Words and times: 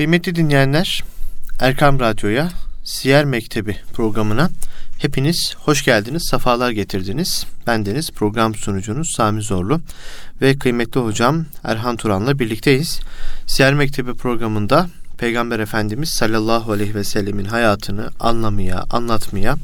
Kıymetli 0.00 0.34
dinleyenler, 0.34 1.04
Erkam 1.58 2.00
Radyo'ya, 2.00 2.48
Siyer 2.84 3.24
Mektebi 3.24 3.76
programına 3.92 4.50
hepiniz 4.98 5.54
hoş 5.58 5.84
geldiniz, 5.84 6.28
sefalar 6.30 6.70
getirdiniz. 6.70 7.46
Bendeniz 7.66 8.10
program 8.10 8.54
sunucunuz 8.54 9.10
Sami 9.10 9.42
Zorlu 9.42 9.80
ve 10.40 10.58
kıymetli 10.58 11.00
hocam 11.00 11.44
Erhan 11.64 11.96
Turan'la 11.96 12.38
birlikteyiz. 12.38 13.00
Siyer 13.46 13.74
Mektebi 13.74 14.14
programında 14.14 14.88
Peygamber 15.18 15.58
Efendimiz 15.58 16.08
sallallahu 16.08 16.72
aleyhi 16.72 16.94
ve 16.94 17.04
sellemin 17.04 17.44
hayatını 17.44 18.10
anlamaya, 18.20 18.84
anlatmaya, 18.90 19.56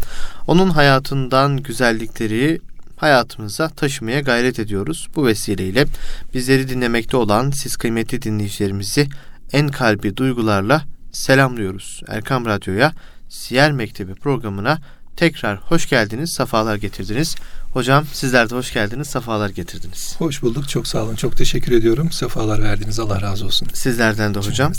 onun 0.46 0.71
hayatından 0.71 1.57
güzellikleri 1.57 2.61
hayatımıza 2.96 3.68
taşımaya 3.68 4.21
gayret 4.21 4.59
ediyoruz. 4.59 5.09
Bu 5.16 5.27
vesileyle 5.27 5.87
bizleri 6.34 6.68
dinlemekte 6.68 7.16
olan 7.16 7.50
siz 7.50 7.77
kıymetli 7.77 8.23
dinleyicilerimizi 8.23 9.09
en 9.53 9.69
kalbi 9.69 10.17
duygularla 10.17 10.83
selamlıyoruz. 11.12 12.02
Erkam 12.09 12.47
Radyo'ya 12.47 12.93
Siyer 13.29 13.73
Mektebi 13.73 14.15
programına 14.15 14.79
tekrar 15.16 15.59
hoş 15.59 15.89
geldiniz, 15.89 16.33
sefalar 16.33 16.77
getirdiniz. 16.77 17.37
Hocam 17.73 18.05
sizler 18.12 18.51
de 18.51 18.55
hoş 18.55 18.73
geldiniz, 18.73 19.09
sefalar 19.09 19.51
getirdiniz. 19.51 20.15
Hoş 20.19 20.43
bulduk, 20.43 20.69
çok 20.69 20.87
sağ 20.87 21.03
olun, 21.03 21.17
çok 21.17 21.37
teşekkür 21.37 21.73
ediyorum. 21.73 22.12
Sefalar 22.12 22.62
verdiniz, 22.62 23.01
Allah 23.01 23.20
razı 23.20 23.47
olsun. 23.47 23.69
Sizlerden 23.73 24.34
de 24.34 24.39
hocam. 24.39 24.73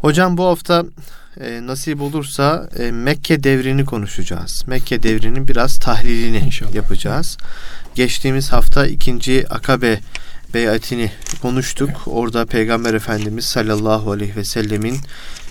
Hocam 0.00 0.36
bu 0.36 0.44
hafta 0.44 0.84
e, 1.40 1.66
nasip 1.66 2.00
olursa 2.00 2.68
e, 2.78 2.90
Mekke 2.90 3.42
devrini 3.42 3.84
konuşacağız. 3.84 4.64
Mekke 4.66 5.02
devrinin 5.02 5.48
biraz 5.48 5.78
tahlilini 5.78 6.38
İnşallah. 6.38 6.74
yapacağız. 6.74 7.38
Geçtiğimiz 7.94 8.52
hafta 8.52 8.86
ikinci 8.86 9.46
Akabe 9.50 10.00
beyatini 10.54 11.12
konuştuk. 11.42 11.90
Orada 12.06 12.46
Peygamber 12.46 12.94
Efendimiz 12.94 13.44
sallallahu 13.44 14.12
aleyhi 14.12 14.36
ve 14.36 14.44
sellemin 14.44 14.96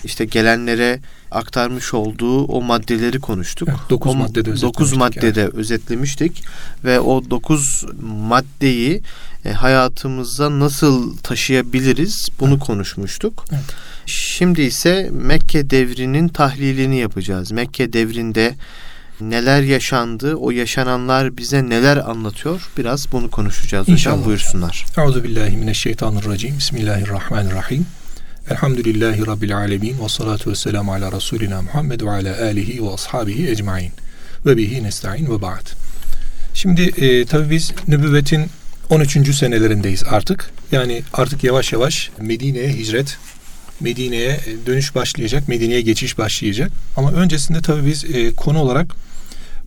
işte 0.04 0.24
gelenlere 0.24 1.00
aktarmış 1.30 1.94
olduğu 1.94 2.44
o 2.44 2.62
maddeleri 2.62 3.20
konuştuk. 3.20 3.68
Evet, 3.68 3.80
dokuz 3.90 4.14
maddede 4.14 4.50
özetlemiştik. 4.50 4.62
Dokuz 4.62 4.92
maddede 4.92 5.40
yani. 5.40 5.50
özetlemiştik 5.54 6.44
ve 6.84 7.00
o 7.00 7.30
dokuz 7.30 7.84
maddeyi 8.02 9.02
e, 9.44 9.52
hayatımıza 9.52 10.58
nasıl 10.58 11.16
taşıyabiliriz 11.16 12.28
bunu 12.40 12.50
evet. 12.54 12.62
konuşmuştuk. 12.62 13.44
Evet. 13.52 13.64
Şimdi 14.06 14.62
ise 14.62 15.10
Mekke 15.12 15.70
devrinin 15.70 16.28
tahlilini 16.28 16.96
yapacağız. 16.98 17.52
Mekke 17.52 17.92
devrinde 17.92 18.54
neler 19.20 19.62
yaşandı, 19.62 20.34
o 20.34 20.50
yaşananlar 20.50 21.36
bize 21.36 21.68
neler 21.68 21.96
anlatıyor? 21.96 22.70
Biraz 22.78 23.12
bunu 23.12 23.30
konuşacağız 23.30 23.88
İnşallah. 23.88 24.16
hocam. 24.16 24.26
Buyursunlar. 24.26 24.84
Euzu 24.98 25.24
billahi 25.24 25.56
mineşşeytanirracim. 25.56 26.58
Bismillahirrahmanirrahim. 26.58 27.86
Elhamdülillahi 28.50 29.26
Rabbil 29.26 29.56
alemin 29.56 30.04
ve 30.04 30.08
salatu 30.08 30.50
ve 30.50 30.54
selamu 30.54 30.92
ala 30.92 31.12
Resulina 31.12 31.62
Muhammed 31.62 32.00
ve 32.00 32.10
ala 32.10 32.42
alihi 32.42 32.82
ve 32.84 32.90
ashabihi 32.94 33.50
ecmain. 33.50 33.92
Ve 34.46 34.56
bihi 34.56 34.82
nesta'in 34.82 35.30
ve 35.30 35.42
ba'd. 35.42 35.66
Şimdi 36.54 36.82
e, 36.82 37.24
tabi 37.24 37.50
biz 37.50 37.72
nübüvvetin 37.88 38.46
13. 38.90 39.34
senelerindeyiz 39.34 40.04
artık. 40.10 40.50
Yani 40.72 41.02
artık 41.12 41.44
yavaş 41.44 41.72
yavaş 41.72 42.10
Medine'ye 42.20 42.68
hicret, 42.68 43.18
Medine'ye 43.80 44.40
dönüş 44.66 44.94
başlayacak, 44.94 45.48
Medine'ye 45.48 45.80
geçiş 45.80 46.18
başlayacak. 46.18 46.70
Ama 46.96 47.12
öncesinde 47.12 47.60
tabi 47.60 47.86
biz 47.86 48.04
e, 48.04 48.34
konu 48.34 48.58
olarak 48.58 48.94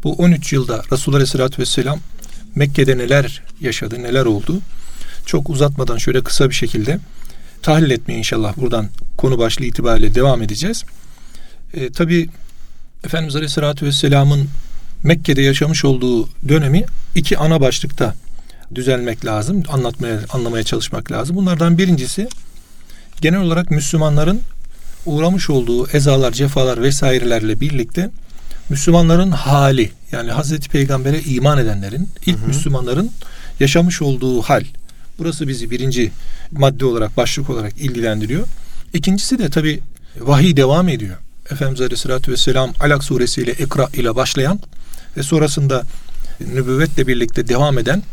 bu 0.04 0.14
13 0.14 0.54
yılda 0.54 0.84
Resulullah 0.92 1.18
Aleyhisselatü 1.18 1.62
Vesselam 1.62 2.00
Mekke'de 2.56 2.98
neler 2.98 3.44
yaşadı, 3.62 4.04
neler 4.04 4.26
oldu? 4.26 4.59
Çok 5.26 5.50
uzatmadan 5.50 5.98
şöyle 5.98 6.22
kısa 6.22 6.50
bir 6.50 6.56
şekilde 6.56 7.00
tahlil 7.62 7.92
etmeye 7.92 8.18
inşallah 8.18 8.58
buradan 8.58 8.90
konu 9.18 9.38
başlığı 9.38 9.66
itibariyle 9.66 10.16
devam 10.16 10.42
edeceğiz. 10.42 10.84
E, 11.74 11.92
Tabi 11.92 12.30
Efendimiz 13.06 13.36
Aleyhisselatü 13.36 13.86
Vesselam'ın 13.86 14.50
Mekke'de 15.04 15.42
yaşamış 15.42 15.86
olduğu 15.86 16.30
dönemi 16.48 16.86
iki 17.16 17.38
ana 17.38 17.62
başlıkta 17.62 18.16
düzelmek 18.75 19.25
lazım, 19.25 19.64
anlatmaya, 19.70 20.20
anlamaya 20.30 20.64
çalışmak 20.64 21.12
lazım. 21.12 21.35
Bunlardan 21.35 21.78
birincisi 21.78 22.28
genel 23.22 23.40
olarak 23.40 23.72
Müslümanların 23.72 24.41
uğramış 25.06 25.50
olduğu 25.50 25.88
ezalar, 25.88 26.31
cefalar 26.31 26.81
vesairelerle 26.81 27.59
birlikte 27.59 28.09
Müslümanların 28.73 29.31
hali 29.31 29.91
yani 30.11 30.31
Hazreti 30.31 30.69
Peygamber'e 30.69 31.22
iman 31.22 31.57
edenlerin 31.57 32.09
ilk 32.25 32.38
hı 32.38 32.44
hı. 32.44 32.47
Müslümanların 32.47 33.11
yaşamış 33.59 34.01
olduğu 34.01 34.41
hal. 34.41 34.63
Burası 35.19 35.47
bizi 35.47 35.72
birinci 35.72 36.11
madde 36.51 36.85
olarak 36.85 37.17
başlık 37.17 37.50
olarak 37.50 37.78
ilgilendiriyor. 37.78 38.47
İkincisi 38.94 39.39
de 39.39 39.50
tabi 39.50 39.79
vahiy 40.19 40.57
devam 40.57 40.89
ediyor. 40.89 41.17
Efendimiz 41.51 41.81
Aleyhisselatü 41.81 42.31
Vesselam 42.31 42.73
Alak 42.79 43.03
suresiyle 43.03 43.51
ikra 43.51 43.88
ile 43.94 44.16
başlayan 44.16 44.59
ve 45.17 45.23
sonrasında 45.23 45.84
nübüvvetle 46.40 47.07
birlikte 47.07 47.47
devam 47.47 47.78
eden 47.78 48.03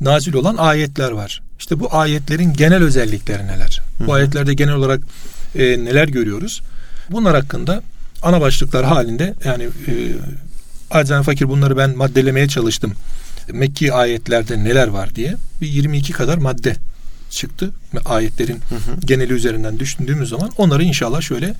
nazil 0.00 0.34
olan 0.34 0.56
ayetler 0.56 1.10
var. 1.10 1.42
İşte 1.58 1.80
bu 1.80 1.96
ayetlerin 1.96 2.52
genel 2.52 2.82
özellikleri 2.82 3.46
neler? 3.46 3.82
Hı 3.98 4.04
hı. 4.04 4.06
Bu 4.06 4.12
ayetlerde 4.12 4.54
genel 4.54 4.74
olarak 4.74 5.00
e, 5.54 5.62
neler 5.62 6.08
görüyoruz? 6.08 6.62
Bunlar 7.10 7.34
hakkında 7.34 7.82
ana 8.22 8.40
başlıklar 8.40 8.84
halinde 8.84 9.34
yani 9.44 9.64
e, 9.64 9.92
Acen 10.90 11.22
Fakir 11.22 11.48
bunları 11.48 11.76
ben 11.76 11.96
maddelemeye 11.96 12.48
çalıştım. 12.48 12.92
Mekki 13.52 13.92
ayetlerde 13.92 14.64
neler 14.64 14.88
var 14.88 15.14
diye 15.14 15.34
bir 15.60 15.68
22 15.68 16.12
kadar 16.12 16.38
madde 16.38 16.76
çıktı. 17.30 17.70
Ayetlerin 18.04 18.60
hı 18.68 18.74
hı. 18.74 19.00
geneli 19.04 19.32
üzerinden 19.32 19.78
düşündüğümüz 19.78 20.28
zaman 20.28 20.50
onları 20.56 20.84
inşallah 20.84 21.20
şöyle 21.20 21.54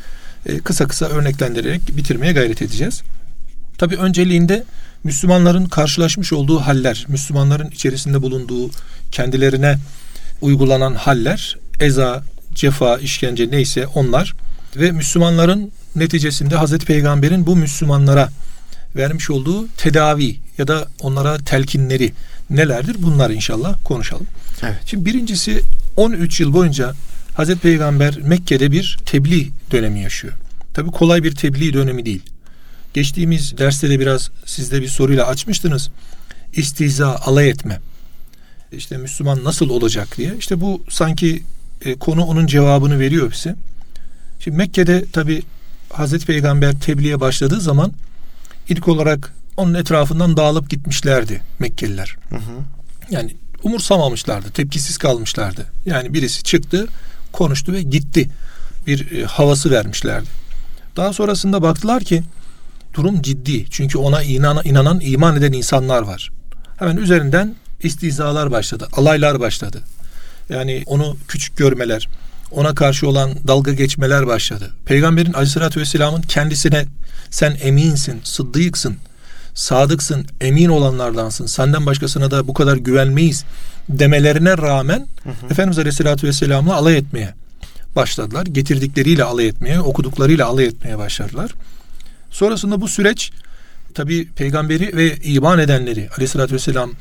e, 0.46 0.58
kısa 0.58 0.86
kısa 0.86 1.06
örneklendirerek 1.06 1.96
bitirmeye 1.96 2.32
gayret 2.32 2.62
edeceğiz. 2.62 3.02
Tabi 3.78 3.96
önceliğinde 3.96 4.64
Müslümanların 5.04 5.66
karşılaşmış 5.66 6.32
olduğu 6.32 6.60
haller, 6.60 7.04
Müslümanların 7.08 7.70
içerisinde 7.70 8.22
bulunduğu 8.22 8.70
kendilerine 9.12 9.78
uygulanan 10.40 10.94
haller, 10.94 11.56
eza, 11.80 12.22
cefa, 12.54 12.98
işkence 12.98 13.50
neyse 13.50 13.86
onlar 13.86 14.34
ve 14.76 14.90
Müslümanların 14.92 15.72
neticesinde 15.96 16.56
Hazreti 16.56 16.86
Peygamber'in 16.86 17.46
bu 17.46 17.56
Müslümanlara 17.56 18.28
vermiş 18.96 19.30
olduğu 19.30 19.68
tedavi 19.68 20.36
ya 20.58 20.68
da 20.68 20.88
onlara 21.00 21.38
telkinleri 21.38 22.12
nelerdir? 22.50 22.96
Bunlar 22.98 23.30
inşallah 23.30 23.84
konuşalım. 23.84 24.26
Evet. 24.62 24.76
Şimdi 24.86 25.04
birincisi 25.04 25.62
13 25.96 26.40
yıl 26.40 26.52
boyunca 26.52 26.94
Hazreti 27.34 27.60
Peygamber 27.60 28.18
Mekke'de 28.18 28.72
bir 28.72 28.98
tebliğ 29.06 29.50
dönemi 29.70 30.00
yaşıyor. 30.00 30.32
Tabi 30.74 30.90
kolay 30.90 31.24
bir 31.24 31.34
tebliğ 31.34 31.72
dönemi 31.72 32.06
değil. 32.06 32.22
Geçtiğimiz 32.94 33.58
derste 33.58 33.90
de 33.90 34.00
biraz 34.00 34.30
sizde 34.44 34.82
bir 34.82 34.88
soruyla 34.88 35.26
açmıştınız. 35.26 35.90
İstiza, 36.52 37.16
alay 37.16 37.48
etme. 37.48 37.80
İşte 38.72 38.96
Müslüman 38.96 39.44
nasıl 39.44 39.70
olacak 39.70 40.18
diye. 40.18 40.34
İşte 40.38 40.60
bu 40.60 40.82
sanki 40.90 41.42
e, 41.84 41.94
konu 41.94 42.24
onun 42.24 42.46
cevabını 42.46 42.98
veriyor 42.98 43.32
bize. 43.32 43.54
Şimdi 44.38 44.56
Mekke'de 44.56 45.04
tabi 45.12 45.42
Hazreti 45.92 46.26
Peygamber 46.26 46.80
tebliğe 46.80 47.20
başladığı 47.20 47.60
zaman 47.60 47.92
ilk 48.68 48.88
olarak 48.88 49.34
onun 49.56 49.74
etrafından 49.74 50.36
dağılıp 50.36 50.70
gitmişlerdi 50.70 51.42
Mekkeliler. 51.58 52.16
Hı 52.30 52.36
hı. 52.36 52.62
Yani 53.10 53.36
umursamamışlardı, 53.62 54.50
tepkisiz 54.50 54.98
kalmışlardı. 54.98 55.66
Yani 55.86 56.14
birisi 56.14 56.42
çıktı, 56.42 56.86
konuştu 57.32 57.72
ve 57.72 57.82
gitti. 57.82 58.28
Bir 58.86 59.12
e, 59.12 59.24
havası 59.24 59.70
vermişlerdi. 59.70 60.28
Daha 60.96 61.12
sonrasında 61.12 61.62
baktılar 61.62 62.04
ki 62.04 62.22
durum 62.94 63.22
ciddi. 63.22 63.66
Çünkü 63.70 63.98
ona 63.98 64.22
inanan, 64.22 64.64
inanan, 64.64 65.00
iman 65.02 65.36
eden 65.36 65.52
insanlar 65.52 66.02
var. 66.02 66.30
Hemen 66.78 66.96
üzerinden 66.96 67.54
istizalar 67.82 68.50
başladı, 68.50 68.88
alaylar 68.92 69.40
başladı. 69.40 69.82
Yani 70.48 70.82
onu 70.86 71.16
küçük 71.28 71.56
görmeler, 71.56 72.08
ona 72.50 72.74
karşı 72.74 73.08
olan 73.08 73.30
dalga 73.46 73.72
geçmeler 73.72 74.26
başladı. 74.26 74.70
Peygamberin 74.84 75.32
aleyhissalatü 75.32 75.80
vesselamın 75.80 76.22
kendisine 76.22 76.86
sen 77.30 77.56
eminsin, 77.62 78.20
sıddıksın, 78.24 78.96
sadıksın, 79.54 80.26
emin 80.40 80.68
olanlardansın, 80.68 81.46
senden 81.46 81.86
başkasına 81.86 82.30
da 82.30 82.48
bu 82.48 82.54
kadar 82.54 82.76
güvenmeyiz 82.76 83.44
demelerine 83.88 84.58
rağmen 84.58 85.06
hı 85.22 85.30
hı. 85.30 85.52
Efendimiz 85.52 85.78
Aleyhisselatü 85.78 86.26
Vesselam'la 86.26 86.74
alay 86.74 86.96
etmeye 86.96 87.34
başladılar. 87.96 88.46
Getirdikleriyle 88.46 89.24
alay 89.24 89.46
etmeye, 89.46 89.80
okuduklarıyla 89.80 90.46
alay 90.46 90.64
etmeye 90.64 90.98
başladılar. 90.98 91.50
Sonrasında 92.30 92.80
bu 92.80 92.88
süreç 92.88 93.32
tabi 93.94 94.28
peygamberi 94.28 94.96
ve 94.96 95.16
iman 95.16 95.58
edenleri 95.58 96.08
Aleyhisselatü 96.16 96.54
Vesselam 96.54 96.92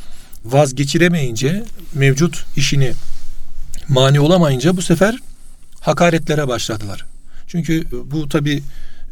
vazgeçiremeyince 0.46 1.64
mevcut 1.94 2.46
işini 2.56 2.94
mani 3.90 4.20
olamayınca 4.20 4.78
bu 4.78 4.82
sefer 4.82 5.18
hakaretlere 5.88 6.48
başladılar. 6.48 7.06
Çünkü 7.48 7.84
bu 8.12 8.30
tabi 8.30 8.64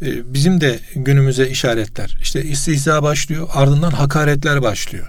e, 0.02 0.34
bizim 0.34 0.62
de 0.62 0.80
günümüze 0.96 1.50
işaretler. 1.50 2.18
İşte 2.22 2.44
istihza 2.44 3.04
başlıyor 3.04 3.48
ardından 3.54 3.92
hakaretler 3.92 4.62
başlıyor. 4.62 5.08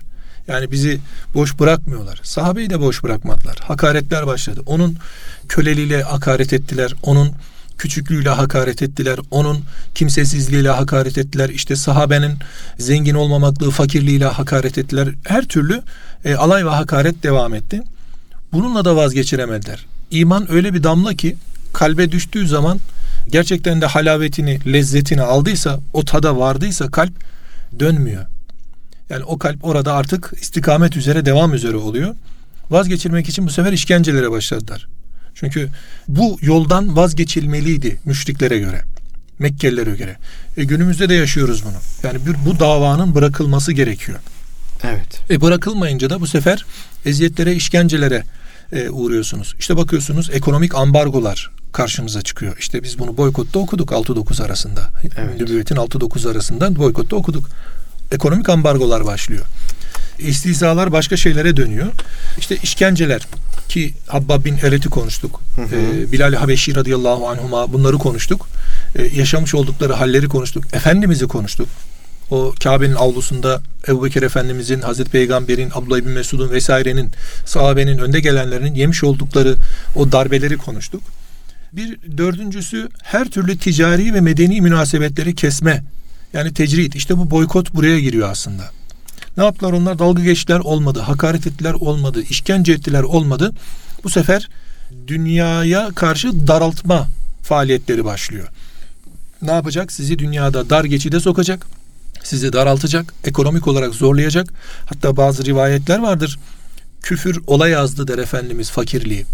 Yani 0.49 0.71
bizi 0.71 0.99
boş 1.35 1.59
bırakmıyorlar. 1.59 2.21
Sahabeyi 2.23 2.71
de 2.71 2.81
boş 2.81 3.03
bırakmadılar. 3.03 3.57
Hakaretler 3.61 4.27
başladı. 4.27 4.61
Onun 4.67 4.97
köleliğiyle 5.49 6.03
hakaret 6.03 6.53
ettiler. 6.53 6.95
Onun 7.03 7.33
küçüklüğüyle 7.79 8.29
hakaret 8.31 8.83
ettiler. 8.83 9.19
Onun 9.31 9.65
kimsesizliğiyle 9.95 10.71
hakaret 10.71 11.19
ettiler. 11.19 11.49
İşte 11.49 11.77
sahabenin 11.77 12.33
zengin 12.79 13.15
olmamaklığı, 13.15 13.71
fakirliğiyle 13.71 14.27
hakaret 14.27 14.79
ettiler. 14.79 15.09
Her 15.25 15.45
türlü 15.45 15.83
e, 16.25 16.35
alay 16.35 16.67
ve 16.67 16.71
hakaret 16.71 17.23
devam 17.23 17.55
etti. 17.55 17.83
Bununla 18.53 18.85
da 18.85 18.97
vazgeçiremediler. 18.97 19.87
İman 20.11 20.53
öyle 20.53 20.75
bir 20.75 20.83
damla 20.83 21.15
ki 21.15 21.37
kalbe 21.77 22.13
düştüğü 22.13 22.49
zaman 22.49 22.81
gerçekten 23.29 23.81
de 23.81 23.87
halavetini, 23.87 24.73
lezzetini 24.73 25.23
aldıysa, 25.23 25.81
o 25.93 26.05
tada 26.05 26.39
vardıysa 26.39 26.91
kalp 26.91 27.13
dönmüyor. 27.81 28.25
Yani 29.11 29.25
o 29.25 29.39
kalp 29.39 29.65
orada 29.65 29.95
artık 29.95 30.33
istikamet 30.41 30.97
üzere, 30.97 31.27
devam 31.27 31.55
üzere 31.55 31.77
oluyor. 31.77 32.15
Vazgeçirmek 32.71 33.29
için 33.29 33.47
bu 33.47 33.51
sefer 33.51 33.73
işkencelere 33.73 34.31
başladılar. 34.31 34.87
Çünkü 35.35 35.69
bu 36.09 36.39
yoldan 36.43 36.97
vazgeçilmeliydi 36.97 37.99
müşriklere 38.05 38.59
göre. 38.59 38.83
Mekkelilere 39.39 39.97
göre. 39.97 40.17
E 40.57 40.65
günümüzde 40.65 41.09
de 41.09 41.15
yaşıyoruz 41.15 41.65
bunu. 41.65 41.79
Yani 42.03 42.27
bir, 42.27 42.47
bu 42.47 42.61
davanın 42.61 43.15
bırakılması 43.15 43.73
gerekiyor. 43.73 44.19
Evet. 44.85 45.21
E 45.31 45.41
bırakılmayınca 45.41 46.11
da 46.11 46.21
bu 46.21 46.27
sefer 46.27 46.65
eziyetlere, 47.05 47.55
işkencelere 47.55 48.23
e, 48.73 48.91
uğruyorsunuz. 48.91 49.55
İşte 49.59 49.77
bakıyorsunuz 49.77 50.31
ekonomik 50.33 50.75
ambargolar 50.75 51.51
karşımıza 51.73 52.23
çıkıyor. 52.23 52.57
İşte 52.59 52.83
biz 52.83 52.99
bunu 52.99 53.17
boykotta 53.17 53.59
okuduk 53.59 53.91
6-9 53.91 54.45
arasında. 54.45 54.81
Evet. 55.19 55.41
Nübüvvetin 55.41 55.77
6-9 55.77 56.31
arasında 56.31 56.77
boykotta 56.77 57.17
okuduk. 57.17 57.49
Ekonomik 58.13 58.49
ambargolar 58.49 59.05
başlıyor. 59.05 59.45
İstihzalar 60.19 60.93
başka 60.93 61.17
şeylere 61.17 61.57
dönüyor. 61.57 61.87
İşte 62.39 62.57
işkenceler 62.57 63.27
ki 63.69 63.95
Habbab 64.07 64.45
bin 64.45 64.59
Eret'i 64.63 64.89
konuştuk. 64.89 65.41
Hı 65.57 65.63
hı. 65.63 65.77
Ee, 65.77 66.13
Bilal 66.13 66.35
Habeşi 66.35 66.75
radıyallahu 66.75 67.29
anhuma 67.29 67.73
bunları 67.73 67.99
konuştuk. 67.99 68.49
Ee, 68.97 69.03
yaşamış 69.03 69.55
oldukları 69.55 69.93
halleri 69.93 70.29
konuştuk. 70.29 70.75
Efendimiz'i 70.75 71.27
konuştuk. 71.27 71.69
O 72.31 72.55
Kabe'nin 72.63 72.95
avlusunda 72.95 73.63
Ebu 73.89 74.05
Bekir 74.05 74.23
Efendimizin, 74.23 74.81
Hazreti 74.81 75.11
Peygamber'in, 75.11 75.71
Abdullah 75.75 75.97
bin 75.97 76.09
Mesud'un 76.09 76.51
vesairenin, 76.51 77.11
sahabenin, 77.45 77.99
önde 77.99 78.21
gelenlerin 78.21 78.75
yemiş 78.75 79.05
oldukları 79.05 79.57
o 79.97 80.13
darbeleri 80.13 80.57
konuştuk. 80.57 81.03
Bir 81.73 81.99
dördüncüsü 82.19 82.89
her 83.03 83.31
türlü 83.31 83.59
ticari 83.59 84.15
ve 84.15 84.21
medeni 84.21 84.61
münasebetleri 84.61 85.35
kesme. 85.35 85.85
Yani 86.33 86.55
tecrit. 86.55 86.97
İşte 86.97 87.19
bu 87.19 87.31
boykot 87.31 87.75
buraya 87.75 88.01
giriyor 88.01 88.31
aslında. 88.31 88.71
Ne 89.37 89.45
yaptılar 89.45 89.73
onlar? 89.73 89.99
Dalga 89.99 90.23
geçtiler 90.23 90.59
olmadı. 90.59 91.01
Hakaret 91.01 91.47
ettiler 91.47 91.75
olmadı. 91.75 92.23
işkence 92.23 92.73
ettiler 92.73 93.03
olmadı. 93.03 93.53
Bu 94.05 94.11
sefer 94.11 94.49
dünyaya 95.07 95.91
karşı 95.95 96.47
daraltma 96.47 97.09
faaliyetleri 97.43 98.05
başlıyor. 98.05 98.49
Ne 99.43 99.51
yapacak? 99.51 99.93
Sizi 99.93 100.19
dünyada 100.19 100.71
dar 100.71 100.85
geçide 100.85 101.21
sokacak. 101.21 101.67
Sizi 102.27 102.53
daraltacak. 102.53 103.15
Ekonomik 103.25 103.69
olarak 103.69 103.95
zorlayacak. 103.95 104.49
Hatta 104.87 105.17
bazı 105.17 105.45
rivayetler 105.45 105.99
vardır. 105.99 106.39
Küfür 107.03 107.41
olay 107.47 107.71
yazdı 107.71 108.09
der 108.09 108.19
Efendimiz 108.19 108.71
fakirliği. 108.71 109.25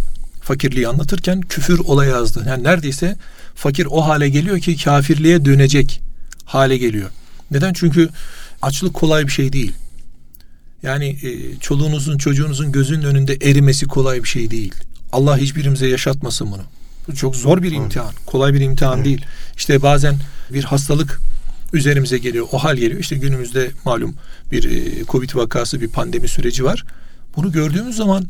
Fakirliği 0.43 0.89
anlatırken 0.89 1.41
küfür 1.41 1.79
olay 1.79 2.09
yazdı. 2.09 2.44
Yani 2.49 2.65
neredeyse 2.65 3.17
fakir 3.55 3.87
o 3.91 4.06
hale 4.06 4.29
geliyor 4.29 4.61
ki 4.61 4.77
kafirliğe 4.85 5.44
dönecek 5.44 6.00
hale 6.44 6.77
geliyor. 6.77 7.11
Neden? 7.50 7.73
Çünkü 7.73 8.09
açlık 8.62 8.94
kolay 8.94 9.27
bir 9.27 9.33
şey 9.33 9.53
değil. 9.53 9.73
Yani 10.83 11.06
e, 11.23 11.56
çoluğunuzun 11.61 12.19
çocuğunuzun 12.19 12.73
gözünün 12.73 13.03
önünde 13.03 13.39
erimesi 13.43 13.87
kolay 13.87 14.23
bir 14.23 14.29
şey 14.29 14.50
değil. 14.50 14.75
Allah 15.12 15.37
hiçbirimize 15.37 15.87
yaşatmasın 15.87 16.53
bunu. 16.53 16.62
Bu 17.09 17.17
çok 17.17 17.37
zor 17.37 17.62
bir 17.62 17.73
imtihan. 17.73 18.12
Kolay 18.27 18.55
bir 18.55 18.61
imtihan 18.61 18.97
evet. 18.97 19.05
değil. 19.05 19.25
İşte 19.56 19.83
bazen 19.83 20.17
bir 20.50 20.65
hastalık 20.65 21.21
üzerimize 21.72 22.19
geliyor. 22.19 22.46
O 22.52 22.58
hal 22.58 22.76
geliyor. 22.76 23.00
İşte 23.00 23.16
günümüzde 23.16 23.70
malum 23.84 24.14
bir 24.52 24.64
e, 24.64 25.04
Covid 25.04 25.34
vakası, 25.34 25.80
bir 25.80 25.88
pandemi 25.88 26.28
süreci 26.28 26.64
var. 26.64 26.84
Bunu 27.36 27.52
gördüğümüz 27.52 27.96
zaman 27.96 28.28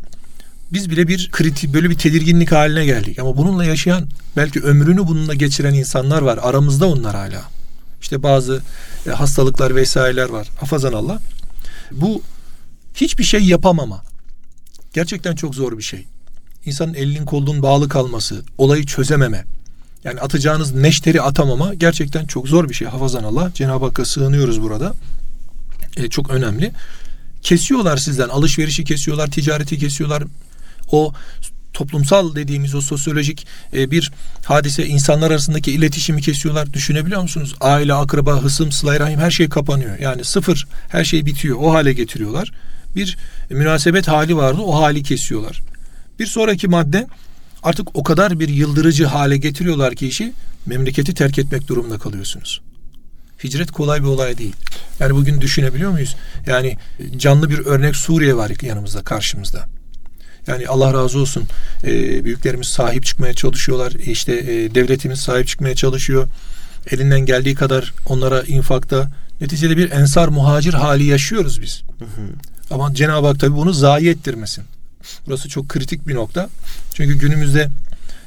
biz 0.73 0.91
bile 0.91 1.09
bir 1.09 1.31
kritik 1.33 1.75
böyle 1.75 1.91
bir 1.91 1.99
tedirginlik 1.99 2.53
haline 2.53 2.85
geldik. 2.85 3.19
Ama 3.19 3.37
bununla 3.37 3.65
yaşayan 3.65 4.09
belki 4.37 4.61
ömrünü 4.61 5.07
bununla 5.07 5.35
geçiren 5.35 5.75
insanlar 5.75 6.23
var. 6.23 6.39
Aramızda 6.43 6.87
onlar 6.87 7.15
hala. 7.15 7.43
İşte 8.03 8.23
bazı 8.23 8.63
e, 9.07 9.11
hastalıklar 9.11 9.77
vesaireler 9.77 10.29
var. 10.29 10.49
Hafazan 10.61 10.93
Allah. 10.93 11.21
Bu 11.93 12.23
hiçbir 12.95 13.25
şey 13.25 13.41
yapamama. 13.41 14.03
Gerçekten 14.93 15.35
çok 15.35 15.55
zor 15.55 15.79
bir 15.79 15.83
şey. 15.83 16.07
İnsanın 16.65 16.95
elinin 16.95 17.25
kolunun 17.25 17.63
bağlı 17.63 17.89
kalması, 17.89 18.43
olayı 18.59 18.87
çözememe. 18.87 19.45
Yani 20.05 20.21
atacağınız 20.21 20.75
neşteri 20.75 21.23
atamama 21.23 21.75
gerçekten 21.75 22.27
çok 22.27 22.49
zor 22.49 22.69
bir 22.69 22.75
şey. 22.75 22.89
Hafazan 22.89 23.25
Allah. 23.25 23.51
Cenab-ı 23.55 23.85
Hakk'a 23.85 24.05
sığınıyoruz 24.05 24.63
burada. 24.63 24.95
E, 25.97 26.09
çok 26.09 26.31
önemli. 26.31 26.73
Kesiyorlar 27.43 27.97
sizden. 27.97 28.29
Alışverişi 28.29 28.85
kesiyorlar, 28.85 29.31
ticareti 29.31 29.79
kesiyorlar. 29.79 30.23
O 30.93 31.13
toplumsal 31.73 32.35
dediğimiz 32.35 32.75
o 32.75 32.81
sosyolojik 32.81 33.47
e, 33.75 33.91
bir 33.91 34.13
hadise 34.45 34.87
insanlar 34.87 35.31
arasındaki 35.31 35.73
iletişimi 35.73 36.23
kesiyorlar. 36.23 36.73
Düşünebiliyor 36.73 37.23
musunuz? 37.23 37.55
Aile, 37.61 37.95
akraba, 37.95 38.43
hısım, 38.43 38.73
sıla 38.73 39.01
rahim 39.01 39.21
her 39.21 39.31
şey 39.31 39.49
kapanıyor. 39.49 39.99
Yani 39.99 40.25
sıfır 40.25 40.67
her 40.89 41.05
şey 41.05 41.27
bitiyor. 41.27 41.57
O 41.61 41.73
hale 41.73 41.93
getiriyorlar 41.93 42.53
bir 42.97 43.19
münasebet 43.51 44.09
hali 44.09 44.37
vardı. 44.37 44.61
O 44.63 44.83
hali 44.83 45.03
kesiyorlar. 45.03 45.63
Bir 46.19 46.27
sonraki 46.27 46.69
madde 46.69 47.07
artık 47.63 47.97
o 47.97 48.03
kadar 48.03 48.41
bir 48.41 48.49
yıldırıcı 48.49 49.07
hale 49.07 49.37
getiriyorlar 49.37 49.95
ki 49.95 50.09
işi 50.09 50.33
memleketi 50.67 51.15
terk 51.15 51.39
etmek 51.39 51.69
durumunda 51.69 51.99
kalıyorsunuz. 51.99 52.61
Hicret 53.45 53.71
kolay 53.71 54.01
bir 54.03 54.07
olay 54.07 54.39
değil. 54.39 54.57
Yani 55.01 55.15
bugün 55.15 55.41
düşünebiliyor 55.41 55.91
muyuz? 55.91 56.17
Yani 56.47 56.77
canlı 57.17 57.51
bir 57.51 57.59
örnek 57.59 57.97
Suriye 57.97 58.37
var 58.37 58.53
yanımızda, 58.63 59.03
karşımızda. 59.03 59.65
Yani 60.47 60.69
Allah 60.69 60.95
razı 60.95 61.19
olsun 61.19 61.45
e, 61.85 62.25
büyüklerimiz 62.25 62.67
sahip 62.67 63.05
çıkmaya 63.05 63.35
çalışıyorlar. 63.35 63.93
İşte 63.93 64.33
e, 64.33 64.75
devletimiz 64.75 65.21
sahip 65.21 65.49
çıkmaya 65.49 65.75
çalışıyor. 65.75 66.29
Elinden 66.91 67.21
geldiği 67.21 67.55
kadar 67.55 67.95
onlara 68.07 68.43
infakta 68.43 69.11
neticede 69.41 69.77
bir 69.77 69.91
ensar 69.91 70.29
muhacir 70.29 70.75
hali 70.75 71.05
yaşıyoruz 71.05 71.61
biz. 71.63 71.83
Hı 71.99 72.05
hı. 72.05 72.27
Ama 72.71 72.95
Cenab-ı 72.95 73.27
Hak 73.27 73.41
tabi 73.41 73.57
bunu 73.57 73.73
zayi 73.73 74.09
ettirmesin. 74.09 74.65
Burası 75.27 75.49
çok 75.49 75.69
kritik 75.69 76.09
bir 76.09 76.15
nokta. 76.15 76.51
Çünkü 76.95 77.19
günümüzde 77.19 77.69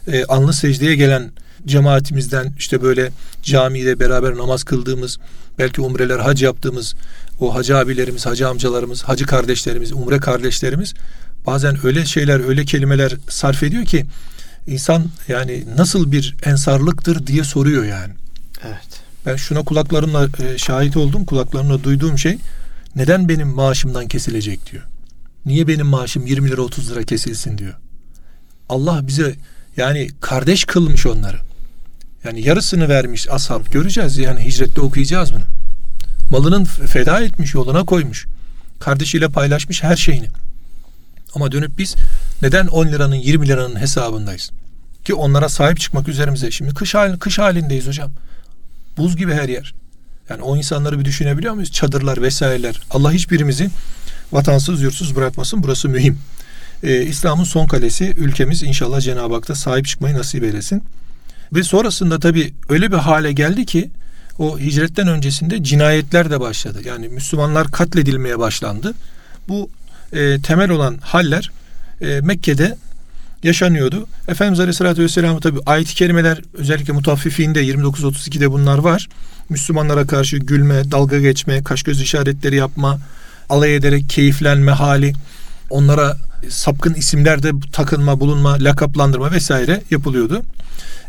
e, 0.07 0.25
anlı 0.25 0.54
secdeye 0.54 0.95
gelen 0.95 1.31
cemaatimizden 1.66 2.54
işte 2.57 2.81
böyle 2.81 3.12
camide 3.44 4.00
beraber 4.00 4.38
namaz 4.38 4.63
kıldığımız, 4.63 5.17
belki 5.60 5.82
umreler, 5.82 6.20
hac 6.20 6.44
yaptığımız 6.44 6.96
o 7.39 7.55
hacı 7.55 7.77
abilerimiz, 7.77 8.25
hacı 8.25 8.48
amcalarımız, 8.48 9.03
hacı 9.03 9.25
kardeşlerimiz, 9.25 9.91
umre 9.94 10.20
kardeşlerimiz 10.20 10.94
bazen 11.46 11.86
öyle 11.86 12.05
şeyler, 12.05 12.48
öyle 12.48 12.65
kelimeler 12.65 13.15
sarf 13.29 13.63
ediyor 13.63 13.86
ki 13.86 14.05
insan 14.67 15.05
yani 15.27 15.63
nasıl 15.77 16.12
bir 16.12 16.36
ensarlıktır 16.46 17.27
diye 17.27 17.44
soruyor 17.44 17.86
yani. 17.86 18.13
Evet. 18.63 19.01
Ben 19.25 19.36
şuna 19.36 19.63
kulaklarımla 19.63 20.27
e, 20.39 20.58
şahit 20.58 20.98
oldum, 20.98 21.25
kulaklarımla 21.25 21.84
duyduğum 21.84 22.17
şey 22.17 22.38
neden 22.96 23.29
benim 23.29 23.48
maaşımdan 23.48 24.08
kesilecek 24.08 24.72
diyor. 24.72 24.84
Niye 25.46 25.68
benim 25.68 25.88
maaşım 25.88 26.25
20 26.25 26.50
lira 26.50 26.62
30 26.62 26.92
lira 26.92 27.04
kesilsin 27.04 27.58
diyor. 27.58 27.74
Allah 28.70 29.08
bize 29.08 29.36
yani 29.78 30.10
kardeş 30.22 30.64
kılmış 30.64 31.06
onları. 31.06 31.38
Yani 32.24 32.48
yarısını 32.48 32.90
vermiş 32.90 33.30
ashab. 33.30 33.72
Göreceğiz 33.72 34.18
yani 34.18 34.46
hicrette 34.46 34.82
okuyacağız 34.82 35.34
bunu. 35.34 35.44
Malının 36.30 36.64
feda 36.64 37.22
etmiş, 37.22 37.54
yoluna 37.54 37.86
koymuş. 37.86 38.25
Kardeşiyle 38.80 39.28
paylaşmış 39.28 39.84
her 39.84 39.96
şeyini. 39.96 40.28
Ama 41.36 41.52
dönüp 41.52 41.78
biz 41.78 41.96
neden 42.42 42.68
10 42.68 42.88
liranın 42.88 43.16
20 43.16 43.48
liranın 43.48 43.80
hesabındayız? 43.80 44.52
Ki 45.04 45.14
onlara 45.14 45.50
sahip 45.50 45.80
çıkmak 45.80 46.08
üzerimize. 46.08 46.52
Şimdi 46.52 46.74
kış, 46.74 46.96
hal, 46.96 47.18
kış 47.18 47.40
halindeyiz 47.40 47.88
hocam. 47.88 48.12
Buz 48.98 49.18
gibi 49.18 49.34
her 49.34 49.50
yer. 49.50 49.74
Yani 50.30 50.42
o 50.42 50.58
insanları 50.58 51.00
bir 51.00 51.06
düşünebiliyor 51.06 51.54
muyuz? 51.54 51.72
Çadırlar 51.72 52.22
vesaireler. 52.22 52.82
Allah 52.92 53.12
hiçbirimizi 53.12 53.70
vatansız 54.32 54.82
yurtsuz 54.82 55.15
bırakmasın. 55.15 55.63
Burası 55.63 55.89
mühim. 55.89 56.17
Ee, 56.84 57.01
İslam'ın 57.01 57.44
son 57.44 57.67
kalesi 57.67 58.05
ülkemiz 58.17 58.63
inşallah 58.63 59.01
Cenab-ı 59.01 59.34
Hak 59.34 59.58
sahip 59.58 59.86
çıkmayı 59.86 60.17
nasip 60.17 60.44
eylesin. 60.44 60.84
Ve 61.53 61.63
sonrasında 61.63 62.20
tabii 62.20 62.53
öyle 62.70 62.91
bir 62.91 62.98
hale 62.98 63.32
geldi 63.32 63.65
ki 63.65 63.89
o 64.39 64.60
hicretten 64.60 65.08
öncesinde 65.08 65.63
cinayetler 65.63 66.32
de 66.32 66.39
başladı. 66.39 66.82
Yani 66.86 67.08
Müslümanlar 67.08 67.72
katledilmeye 67.72 68.39
başlandı. 68.39 68.94
Bu 69.48 69.70
e, 70.13 70.41
temel 70.41 70.70
olan 70.70 70.98
haller 71.01 71.51
e, 72.01 72.22
Mekke'de 72.22 72.77
yaşanıyordu. 73.44 74.08
Efendimiz 74.27 74.60
Aleyhisselatü 74.60 75.03
Vesselam 75.03 75.39
tabi 75.39 75.60
ayet-i 75.65 75.96
kerimeler 75.96 76.41
özellikle 76.53 76.94
mutaffifinde 76.94 77.63
29-32'de 77.65 78.51
bunlar 78.51 78.77
var. 78.77 79.08
Müslümanlara 79.50 80.08
karşı 80.08 80.38
gülme, 80.38 80.91
dalga 80.91 81.20
geçme, 81.20 81.63
kaş 81.63 81.84
göz 81.84 82.01
işaretleri 82.01 82.55
yapma, 82.55 83.00
alay 83.50 83.75
ederek 83.75 84.10
keyiflenme 84.10 84.72
hali, 84.72 85.14
onlara 85.70 86.18
sapkın 86.50 86.94
isimlerde 86.94 87.52
takılma, 87.72 88.20
bulunma, 88.20 88.58
lakaplandırma 88.60 89.32
vesaire 89.32 89.82
yapılıyordu. 89.92 90.42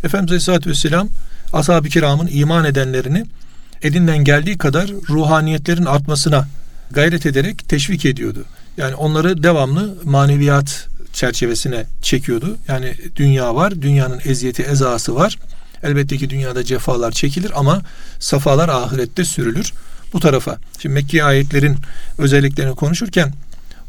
Efendimiz 0.04 0.30
Aleyhisselatü 0.30 0.70
Vesselam 0.70 1.08
ashab-ı 1.52 1.88
kiramın 1.88 2.28
iman 2.32 2.64
edenlerini 2.64 3.26
elinden 3.82 4.18
geldiği 4.18 4.58
kadar 4.58 4.90
ruhaniyetlerin 5.08 5.84
artmasına 5.84 6.48
gayret 6.90 7.26
ederek 7.26 7.68
teşvik 7.68 8.04
ediyordu. 8.04 8.44
Yani 8.76 8.94
onları 8.94 9.42
devamlı 9.42 9.94
maneviyat 10.04 10.88
çerçevesine 11.12 11.86
çekiyordu. 12.02 12.56
Yani 12.68 12.94
dünya 13.16 13.54
var, 13.54 13.82
dünyanın 13.82 14.20
eziyeti, 14.24 14.62
ezası 14.62 15.14
var. 15.14 15.38
Elbette 15.82 16.16
ki 16.16 16.30
dünyada 16.30 16.64
cefalar 16.64 17.12
çekilir 17.12 17.52
ama 17.54 17.82
safalar 18.18 18.68
ahirette 18.68 19.24
sürülür 19.24 19.72
bu 20.16 20.20
tarafa. 20.20 20.58
Şimdi 20.78 20.94
Mekke 20.94 21.24
ayetlerin 21.24 21.76
özelliklerini 22.18 22.74
konuşurken 22.74 23.32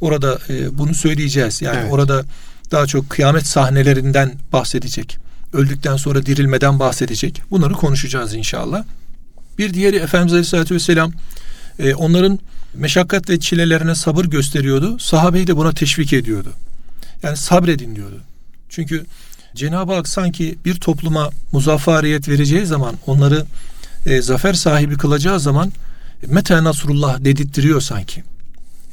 orada 0.02 0.40
e, 0.50 0.78
bunu 0.78 0.94
söyleyeceğiz. 0.94 1.62
Yani 1.62 1.78
evet. 1.82 1.92
orada 1.92 2.24
daha 2.72 2.88
çok 2.88 3.10
kıyamet 3.10 3.48
sahnelerinden 3.48 4.34
bahsedecek. 4.54 5.18
Öldükten 5.54 5.96
sonra 5.96 6.26
dirilmeden 6.26 6.80
bahsedecek. 6.80 7.42
Bunları 7.52 7.74
konuşacağız 7.74 8.34
inşallah. 8.34 8.84
Bir 9.58 9.74
diğeri 9.74 9.96
Efendimiz 9.96 10.34
Aleyhisselatü 10.34 10.76
Vesselam 10.76 11.14
e, 11.80 11.96
onların 11.96 12.40
meşakkat 12.74 13.30
ve 13.30 13.40
çilelerine 13.40 13.96
sabır 13.96 14.26
gösteriyordu. 14.26 15.00
Sahabeyi 15.00 15.48
de 15.48 15.58
buna 15.58 15.72
teşvik 15.72 16.14
ediyordu. 16.14 16.54
Yani 17.24 17.38
sabredin 17.38 17.96
diyordu. 17.96 18.22
Çünkü 18.70 19.06
Cenab-ı 19.56 19.94
Hak 19.94 20.08
sanki 20.08 20.58
bir 20.66 20.76
topluma 20.76 21.30
muzaffariyet 21.52 22.30
vereceği 22.30 22.66
zaman 22.66 22.96
onları 23.08 23.46
e, 24.06 24.22
zafer 24.22 24.54
sahibi 24.54 24.98
kılacağı 24.98 25.40
zaman 25.40 25.72
meta 26.28 26.64
nasrullah 26.64 27.20
dedirttiriyor 27.26 27.82
sanki. 27.82 28.24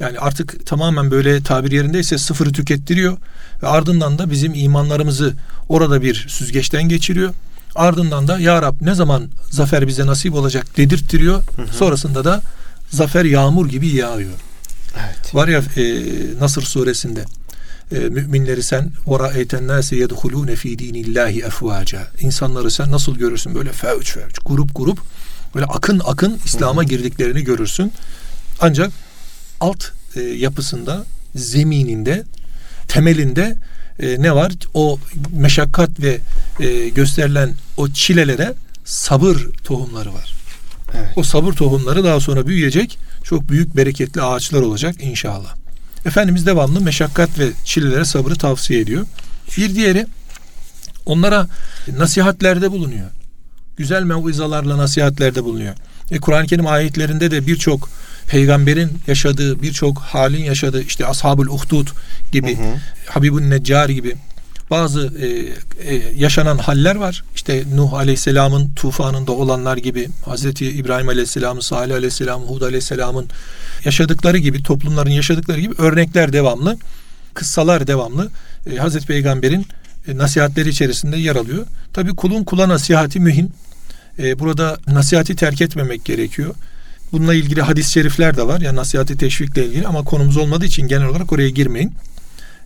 Yani 0.01 0.19
artık 0.19 0.67
tamamen 0.67 1.11
böyle 1.11 1.43
tabir 1.43 1.73
yerindeyse 1.73 2.19
sıfırı 2.19 2.53
tükettiriyor 2.53 3.17
ve 3.63 3.67
ardından 3.67 4.19
da 4.19 4.31
bizim 4.31 4.55
imanlarımızı 4.55 5.35
orada 5.69 6.03
bir 6.03 6.27
süzgeçten 6.29 6.83
geçiriyor. 6.83 7.35
Ardından 7.75 8.29
da 8.29 8.39
ya 8.39 8.63
Rab 8.63 8.75
ne 8.81 8.95
zaman 8.95 9.29
zafer 9.51 9.87
bize 9.87 10.07
nasip 10.07 10.35
olacak 10.35 10.77
dedirttiriyor. 10.77 11.43
Hı 11.57 11.63
hı. 11.63 11.77
Sonrasında 11.77 12.25
da 12.25 12.43
zafer 12.91 13.25
yağmur 13.25 13.69
gibi 13.69 13.89
yağıyor. 13.89 14.33
Evet. 14.97 15.35
Var 15.35 15.49
ya 15.49 15.63
e, 15.77 15.85
Nasır 16.41 16.63
suresinde 16.63 17.25
e, 17.93 17.99
müminleri 17.99 18.63
sen 18.63 18.91
ora 19.07 19.31
eyten 19.33 19.69
nase 19.69 19.97
yedhulune 19.97 20.57
fi 20.57 20.79
dinillahi 20.79 21.41
efvaca. 21.41 22.07
İnsanları 22.21 22.71
sen 22.71 22.91
nasıl 22.91 23.17
görürsün 23.17 23.55
böyle 23.55 23.73
fevç 23.73 24.13
fevç 24.13 24.39
grup 24.45 24.71
grup 24.75 24.99
böyle 25.55 25.67
akın 25.67 26.03
akın 26.05 26.39
İslam'a 26.45 26.85
girdiklerini 26.85 27.45
görürsün. 27.45 27.93
Ancak 28.61 28.91
alt 29.61 29.85
e, 30.17 30.21
yapısında 30.21 31.05
zemininde 31.35 32.23
temelinde 32.89 33.57
e, 34.01 34.23
ne 34.23 34.35
var? 34.35 34.53
O 34.75 34.99
meşakkat 35.33 35.91
ve 36.01 36.21
e, 36.61 36.89
gösterilen 36.89 37.55
o 37.77 37.89
çilelere 37.89 38.55
sabır 38.85 39.47
tohumları 39.65 40.15
var. 40.15 40.35
Evet. 40.95 41.09
O 41.17 41.23
sabır 41.23 41.53
tohumları 41.53 42.05
daha 42.05 42.21
sonra 42.21 42.47
büyüyecek. 42.47 42.99
Çok 43.25 43.49
büyük 43.49 43.77
bereketli 43.77 44.23
ağaçlar 44.23 44.61
olacak 44.61 44.97
inşallah. 45.01 45.55
Efendimiz 46.07 46.47
devamlı 46.47 46.81
meşakkat 46.81 47.39
ve 47.39 47.51
çilelere 47.65 48.05
sabrı 48.05 48.35
tavsiye 48.35 48.81
ediyor. 48.81 49.07
Bir 49.57 49.75
diğeri 49.75 50.07
onlara 51.07 51.47
nasihatlerde 51.99 52.71
bulunuyor. 52.71 53.11
Güzel 53.77 54.03
mevizalarla 54.03 54.79
nasihatlerde 54.79 55.45
bulunuyor. 55.45 55.75
E, 56.11 56.19
Kur'an-ı 56.19 56.47
Kerim 56.47 56.67
ayetlerinde 56.67 57.31
de 57.31 57.47
birçok 57.47 57.91
peygamberin 58.29 58.91
yaşadığı, 59.07 59.63
birçok 59.63 59.99
halin 59.99 60.45
yaşadığı 60.45 60.83
işte 60.83 61.07
Ashabul 61.07 61.47
Uhdud 61.47 61.89
gibi, 62.33 62.59
hı 62.59 62.63
hı. 62.63 62.75
Habibun 63.07 63.51
Neccar 63.51 63.89
gibi 63.89 64.17
bazı 64.71 65.13
e, 65.21 65.27
e, 65.95 66.03
yaşanan 66.17 66.59
haller 66.59 66.97
var. 66.97 67.25
İşte 67.35 67.65
Nuh 67.75 67.93
Aleyhisselam'ın 67.93 68.71
tufanında 68.77 69.33
olanlar 69.33 69.77
gibi, 69.77 70.09
Hazreti 70.25 70.71
İbrahim 70.71 71.09
Aleyhisselam'ın, 71.09 71.61
Salih 71.61 71.95
Aleyhisselam'ın, 71.95 72.47
Hud 72.47 72.63
Aleyhisselam'ın 72.63 73.27
yaşadıkları 73.85 74.39
gibi, 74.39 74.63
toplumların 74.63 75.11
yaşadıkları 75.11 75.61
gibi 75.61 75.75
örnekler 75.79 76.33
devamlı, 76.33 76.77
kıssalar 77.35 77.87
devamlı 77.87 78.31
e, 78.73 78.77
Hazreti 78.77 79.07
Peygamber'in 79.07 79.67
e, 80.09 80.17
nasihatleri 80.17 80.69
içerisinde 80.69 81.17
yer 81.17 81.37
alıyor. 81.37 81.67
Tabi 81.93 82.17
kulun 82.17 82.45
kula 82.45 82.69
nasihati 82.69 83.21
mühim. 83.21 83.49
E, 84.19 84.39
burada 84.39 84.79
nasihati 84.87 85.37
terk 85.37 85.61
etmemek 85.61 86.05
gerekiyor. 86.05 86.55
Bununla 87.13 87.35
ilgili 87.35 87.63
hadis-i 87.63 87.93
şerifler 87.93 88.37
de 88.37 88.47
var. 88.47 88.61
Yani 88.61 88.77
nasihati 88.77 89.17
teşvikle 89.17 89.67
ilgili 89.67 89.87
ama 89.87 90.05
konumuz 90.05 90.37
olmadığı 90.37 90.67
için 90.67 90.89
genel 90.89 91.07
olarak 91.07 91.33
oraya 91.33 91.51
girmeyin 91.51 91.93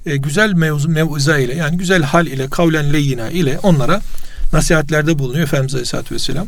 e, 0.06 0.16
güzel 0.16 0.52
mevzu, 0.52 0.88
mevza 0.88 1.38
ile 1.38 1.54
yani 1.54 1.78
güzel 1.78 2.02
hal 2.02 2.26
ile 2.26 2.50
kavlen 2.50 2.92
leyina 2.92 3.30
ile 3.30 3.58
onlara 3.58 4.00
nasihatlerde 4.52 5.18
bulunuyor 5.18 5.44
Efendimiz 5.44 5.74
Aleyhisselatü 5.74 6.14
Vesselam. 6.14 6.46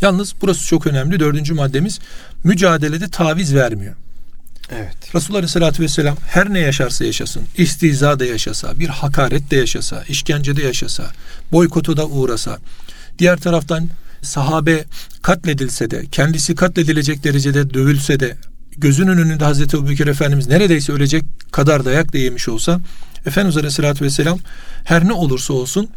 Yalnız 0.00 0.34
burası 0.42 0.66
çok 0.66 0.86
önemli. 0.86 1.20
Dördüncü 1.20 1.54
maddemiz 1.54 1.98
mücadelede 2.44 3.08
taviz 3.08 3.54
vermiyor. 3.54 3.94
Evet. 4.72 5.14
Resulullah 5.14 5.38
Aleyhisselatü 5.38 5.82
Vesselam 5.82 6.16
her 6.26 6.52
ne 6.54 6.58
yaşarsa 6.58 7.04
yaşasın, 7.04 7.42
istiza 7.56 8.20
da 8.20 8.24
yaşasa, 8.24 8.78
bir 8.78 8.88
hakaret 8.88 9.50
de 9.50 9.56
yaşasa, 9.56 10.04
işkence 10.08 10.56
de 10.56 10.62
yaşasa, 10.62 11.10
boykotu 11.52 11.96
da 11.96 12.06
uğrasa, 12.06 12.58
diğer 13.18 13.36
taraftan 13.36 13.88
sahabe 14.22 14.84
katledilse 15.22 15.90
de, 15.90 16.06
kendisi 16.12 16.54
katledilecek 16.54 17.24
derecede 17.24 17.74
dövülse 17.74 18.20
de, 18.20 18.36
gözünün 18.78 19.18
önünde 19.18 19.44
Hazreti 19.44 19.76
Ebubekir 19.76 20.06
Efendimiz 20.06 20.48
neredeyse 20.48 20.92
ölecek 20.92 21.24
kadar 21.52 21.84
dayak 21.84 22.12
da 22.12 22.18
yemiş 22.18 22.48
olsa 22.48 22.80
Efendimiz 23.26 23.56
Aleyhisselatü 23.56 24.04
Vesselam 24.04 24.38
her 24.84 25.08
ne 25.08 25.12
olursa 25.12 25.52
olsun 25.52 25.88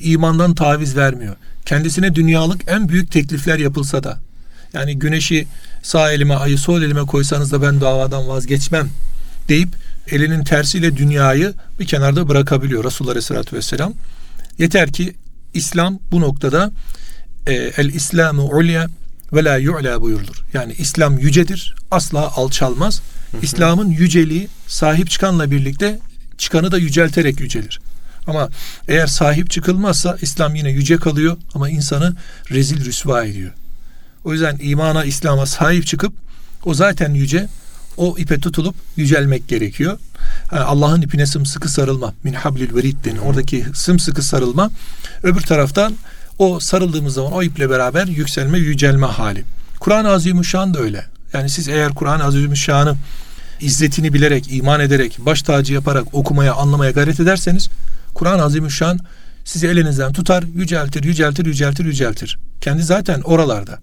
imandan 0.00 0.54
taviz 0.54 0.96
vermiyor. 0.96 1.36
Kendisine 1.66 2.14
dünyalık 2.14 2.60
en 2.66 2.88
büyük 2.88 3.12
teklifler 3.12 3.58
yapılsa 3.58 4.04
da 4.04 4.20
yani 4.72 4.98
güneşi 4.98 5.46
sağ 5.82 6.12
elime 6.12 6.34
ayı 6.34 6.58
sol 6.58 6.82
elime 6.82 7.02
koysanız 7.02 7.52
da 7.52 7.62
ben 7.62 7.80
davadan 7.80 8.28
vazgeçmem 8.28 8.90
deyip 9.48 9.68
elinin 10.10 10.44
tersiyle 10.44 10.96
dünyayı 10.96 11.54
bir 11.80 11.86
kenarda 11.86 12.28
bırakabiliyor 12.28 12.84
Resulullah 12.84 13.12
Aleyhisselatü 13.12 13.56
Vesselam. 13.56 13.94
Yeter 14.58 14.92
ki 14.92 15.14
İslam 15.54 15.98
bu 16.12 16.20
noktada 16.20 16.70
e, 17.46 17.52
el 17.52 17.94
İslamu 17.94 18.42
ulya 18.42 18.88
ve 19.32 19.44
la 19.44 19.56
yu'la 19.56 20.02
buyurulur. 20.02 20.44
Yani 20.52 20.74
İslam 20.78 21.18
yücedir, 21.18 21.74
asla 21.90 22.32
alçalmaz. 22.36 23.02
İslam'ın 23.42 23.90
yüceliği 23.90 24.48
sahip 24.66 25.10
çıkanla 25.10 25.50
birlikte 25.50 25.98
çıkanı 26.38 26.72
da 26.72 26.78
yücelterek 26.78 27.40
yücelir. 27.40 27.80
Ama 28.26 28.48
eğer 28.88 29.06
sahip 29.06 29.50
çıkılmazsa 29.50 30.16
İslam 30.22 30.54
yine 30.54 30.70
yüce 30.70 30.96
kalıyor 30.96 31.36
ama 31.54 31.70
insanı 31.70 32.16
rezil 32.50 32.84
rüsva 32.84 33.24
ediyor. 33.24 33.52
O 34.24 34.32
yüzden 34.32 34.58
imana, 34.62 35.04
İslam'a 35.04 35.46
sahip 35.46 35.86
çıkıp 35.86 36.12
o 36.64 36.74
zaten 36.74 37.14
yüce, 37.14 37.48
o 37.96 38.18
ipe 38.18 38.40
tutulup 38.40 38.74
yücelmek 38.96 39.48
gerekiyor. 39.48 39.98
Yani 40.52 40.62
Allah'ın 40.62 41.02
ipine 41.02 41.26
sımsıkı 41.26 41.68
sarılma, 41.68 42.14
min 42.24 42.32
hablil 42.32 42.74
verid 42.74 43.04
denen 43.04 43.18
oradaki 43.18 43.66
sımsıkı 43.74 44.22
sarılma. 44.22 44.70
Öbür 45.22 45.40
taraftan 45.40 45.94
o 46.38 46.60
sarıldığımız 46.60 47.14
zaman 47.14 47.32
o 47.32 47.42
iple 47.42 47.70
beraber 47.70 48.06
yükselme, 48.06 48.58
yücelme 48.58 49.06
hali. 49.06 49.44
Kur'an-ı 49.80 50.08
Azimüşşan 50.08 50.74
da 50.74 50.78
öyle. 50.78 51.04
Yani 51.32 51.50
siz 51.50 51.68
eğer 51.68 51.94
Kur'an-ı 51.94 52.24
Azimüşşan'ı 52.24 52.96
izzetini 53.60 54.14
bilerek, 54.14 54.52
iman 54.52 54.80
ederek, 54.80 55.16
baş 55.18 55.42
tacı 55.42 55.74
yaparak 55.74 56.14
okumaya, 56.14 56.54
anlamaya 56.54 56.90
gayret 56.90 57.20
ederseniz 57.20 57.68
Kur'an-ı 58.14 58.42
Azimüşşan 58.42 58.98
sizi 59.44 59.66
elinizden 59.66 60.12
tutar, 60.12 60.44
yüceltir, 60.54 61.04
yüceltir, 61.04 61.46
yüceltir, 61.46 61.84
yüceltir. 61.84 62.38
Kendi 62.60 62.82
zaten 62.82 63.20
oralarda. 63.20 63.78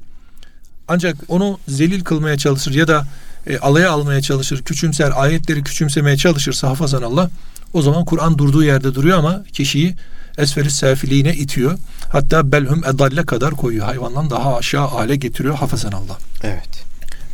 Ancak 0.88 1.16
onu 1.28 1.60
zelil 1.68 2.04
kılmaya 2.04 2.38
çalışır 2.38 2.74
ya 2.74 2.88
da 2.88 3.08
e, 3.48 3.58
alaya 3.58 3.92
almaya 3.92 4.22
çalışır, 4.22 4.62
küçümser, 4.62 5.12
ayetleri 5.16 5.64
küçümsemeye 5.64 6.18
çalışırsa 6.18 6.70
hafazan 6.70 7.02
Allah 7.02 7.30
o 7.74 7.82
zaman 7.82 8.06
Kur'an 8.06 8.38
durduğu 8.38 8.64
yerde 8.64 8.96
duruyor 8.96 9.18
ama 9.18 9.44
kişiyi 9.54 9.96
esferi 10.38 10.72
sefiliğine 10.72 11.34
itiyor. 11.36 11.78
Hatta 12.10 12.52
belhum 12.52 12.84
edalle 12.86 13.26
kadar 13.26 13.52
koyuyor. 13.52 13.86
Hayvandan 13.86 14.30
daha 14.30 14.58
aşağı 14.58 14.88
hale 14.88 15.16
getiriyor 15.16 15.56
hafızan 15.56 15.92
Allah. 15.92 16.18
Evet. 16.44 16.84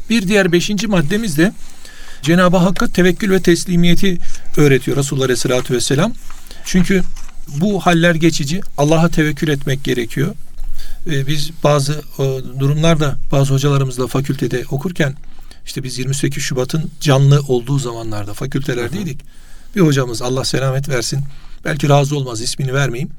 Bir 0.10 0.28
diğer 0.28 0.52
beşinci 0.52 0.88
maddemiz 0.88 1.38
de 1.38 1.54
Cenab-ı 2.22 2.58
Hakk'a 2.58 2.88
tevekkül 2.88 3.32
ve 3.32 3.42
teslimiyeti 3.42 4.18
öğretiyor 4.58 4.98
Resulullah 4.98 5.26
Aleyhisselatü 5.26 5.74
Vesselam. 5.74 6.14
Çünkü 6.66 7.04
bu 7.48 7.80
haller 7.80 8.16
geçici. 8.16 8.62
Allah'a 8.78 9.10
tevekkül 9.10 9.48
etmek 9.48 9.84
gerekiyor. 9.84 10.36
Ee, 11.08 11.28
biz 11.28 11.52
bazı 11.64 12.02
durumlarda 12.60 13.16
bazı 13.32 13.54
hocalarımızla 13.54 14.08
fakültede 14.08 14.64
okurken 14.72 15.16
işte 15.68 15.84
biz 15.84 15.98
28 15.98 16.44
Şubat'ın 16.44 16.92
canlı 17.02 17.42
olduğu 17.48 17.80
zamanlarda 17.80 18.34
fakültelerdeydik. 18.34 19.22
Bir 19.76 19.82
hocamız 19.82 20.22
Allah 20.22 20.46
selamet 20.46 20.90
versin 20.90 21.24
Belki 21.68 21.90
razı 21.90 22.18
olmaz 22.18 22.42
ismini 22.42 22.74
vermeyeyim. 22.74 23.12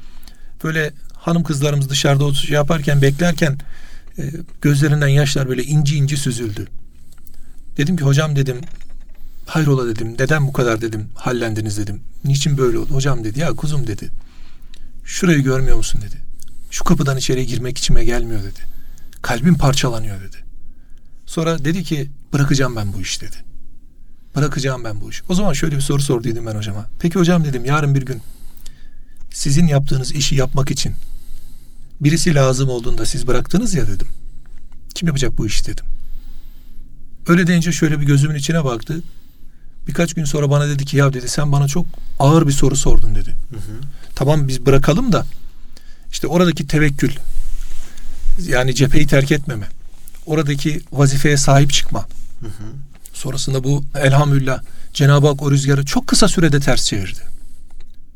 Böyle 0.65 0.93
hanım 1.13 1.43
kızlarımız 1.43 1.89
dışarıda 1.89 2.35
şey 2.35 2.55
yaparken 2.55 3.03
beklerken 3.03 3.59
e, 4.19 4.33
gözlerinden 4.63 5.09
yaşlar 5.09 5.49
böyle 5.49 5.65
inci 5.65 5.97
inci 5.97 6.17
süzüldü. 6.17 6.69
Dedim 7.77 7.97
ki 7.97 8.05
hocam 8.05 8.37
dedim 8.37 8.61
hayrola 9.47 9.87
dedim 9.87 10.15
neden 10.19 10.47
bu 10.47 10.53
kadar 10.53 10.81
dedim 10.81 11.09
hallendiniz 11.15 11.79
dedim. 11.79 12.01
Niçin 12.25 12.59
böyle 12.59 12.79
oldu 12.79 12.95
hocam 12.95 13.25
dedi 13.25 13.41
ya 13.41 13.53
kuzum 13.53 13.87
dedi. 13.87 14.11
Şurayı 15.05 15.43
görmüyor 15.43 15.77
musun 15.77 16.01
dedi. 16.07 16.17
Şu 16.71 16.85
kapıdan 16.85 17.17
içeri 17.17 17.47
girmek 17.47 17.79
içime 17.79 18.05
gelmiyor 18.05 18.43
dedi. 18.43 18.61
Kalbim 19.23 19.55
parçalanıyor 19.55 20.21
dedi. 20.21 20.37
Sonra 21.27 21.65
dedi 21.65 21.85
ki 21.85 22.11
bırakacağım 22.33 22.77
ben 22.77 22.93
bu 22.93 23.01
iş 23.01 23.23
dedi. 23.23 23.37
Bırakacağım 24.37 24.85
ben 24.85 25.01
bu 25.01 25.11
iş. 25.11 25.23
O 25.29 25.35
zaman 25.35 25.53
şöyle 25.53 25.77
bir 25.77 25.81
soru 25.81 26.03
sorduydum 26.03 26.47
ben 26.47 26.55
hocama. 26.55 26.87
Peki 27.01 27.19
hocam 27.19 27.45
dedim 27.45 27.65
yarın 27.65 27.95
bir 27.95 28.03
gün 28.03 28.23
sizin 29.31 29.67
yaptığınız 29.67 30.13
işi 30.13 30.35
yapmak 30.35 30.71
için 30.71 30.95
birisi 32.01 32.35
lazım 32.35 32.69
olduğunda 32.69 33.07
siz 33.07 33.27
bıraktınız 33.27 33.75
ya 33.75 33.87
dedim. 33.87 34.09
Kim 34.95 35.09
yapacak 35.09 35.39
bu 35.39 35.47
işi 35.47 35.67
dedim. 35.67 35.85
Öyle 37.27 37.47
deyince 37.47 37.73
şöyle 37.73 38.01
bir 38.01 38.07
gözümün 38.07 38.35
içine 38.35 38.65
baktı. 38.65 39.03
Birkaç 39.87 40.15
gün 40.15 40.25
sonra 40.25 40.51
bana 40.51 40.69
dedi 40.69 40.85
ki 40.85 40.97
ya 40.97 41.13
dedi 41.13 41.29
sen 41.29 41.53
bana 41.53 41.69
çok 41.69 41.87
ağır 42.19 42.47
bir 42.47 42.53
soru 42.53 42.77
sordun 42.77 43.15
dedi. 43.15 43.37
Hı 43.51 43.57
hı. 43.57 43.81
Tamam 44.15 44.49
biz 44.49 44.67
bırakalım 44.67 45.13
da 45.13 45.27
işte 46.11 46.27
oradaki 46.27 46.67
tevekkül 46.67 47.13
yani 48.47 48.75
cepheyi 48.75 49.07
terk 49.07 49.33
etmeme 49.33 49.69
oradaki 50.27 50.81
vazifeye 50.93 51.37
sahip 51.37 51.73
çıkma 51.73 52.07
hı 52.41 52.47
hı. 52.47 52.73
sonrasında 53.13 53.65
bu 53.65 53.85
elhamdülillah 53.95 54.61
Cenab-ı 54.95 55.27
Hak 55.27 55.43
o 55.43 55.51
rüzgarı 55.51 55.85
çok 55.85 56.07
kısa 56.07 56.29
sürede 56.29 56.61
ters 56.61 56.85
çevirdi. 56.85 57.21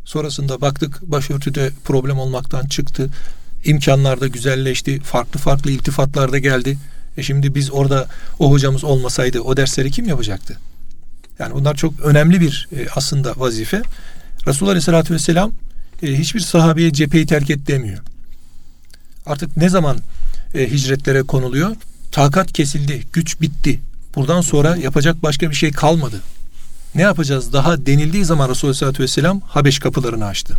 Sonrasında 0.04 0.60
baktık 0.60 1.02
başörtüde 1.02 1.70
problem 1.84 2.18
olmaktan 2.18 2.66
çıktı. 2.66 3.10
İmkanlar 3.64 4.20
da 4.20 4.26
güzelleşti. 4.26 5.00
Farklı 5.00 5.40
farklı 5.40 5.70
iltifatlar 5.70 6.32
da 6.32 6.38
geldi. 6.38 6.78
E 7.16 7.22
şimdi 7.22 7.54
biz 7.54 7.72
orada 7.72 8.06
o 8.38 8.50
hocamız 8.50 8.84
olmasaydı 8.84 9.40
o 9.40 9.56
dersleri 9.56 9.90
kim 9.90 10.08
yapacaktı? 10.08 10.58
Yani 11.38 11.54
bunlar 11.54 11.74
çok 11.74 12.00
önemli 12.00 12.40
bir 12.40 12.68
e, 12.76 12.86
aslında 12.96 13.32
vazife. 13.36 13.82
Resulullah 14.46 14.70
Aleyhisselatü 14.70 15.14
Vesselam 15.14 15.52
e, 16.02 16.18
hiçbir 16.18 16.40
sahabeye 16.40 16.92
cepheyi 16.92 17.26
terk 17.26 17.50
et 17.50 17.66
demiyor. 17.66 17.98
Artık 19.26 19.56
ne 19.56 19.68
zaman 19.68 19.98
e, 20.54 20.70
hicretlere 20.70 21.22
konuluyor? 21.22 21.76
Takat 22.12 22.52
kesildi, 22.52 23.02
güç 23.12 23.40
bitti. 23.40 23.80
Buradan 24.14 24.40
sonra 24.40 24.76
yapacak 24.76 25.22
başka 25.22 25.50
bir 25.50 25.54
şey 25.54 25.72
kalmadı. 25.72 26.20
Ne 26.94 27.02
yapacağız? 27.02 27.52
Daha 27.52 27.86
denildiği 27.86 28.24
zaman 28.24 28.48
Resulullah 28.48 28.70
Aleyhisselatü 28.70 29.02
Vesselam 29.02 29.40
Habeş 29.40 29.78
kapılarını 29.78 30.26
açtı. 30.26 30.56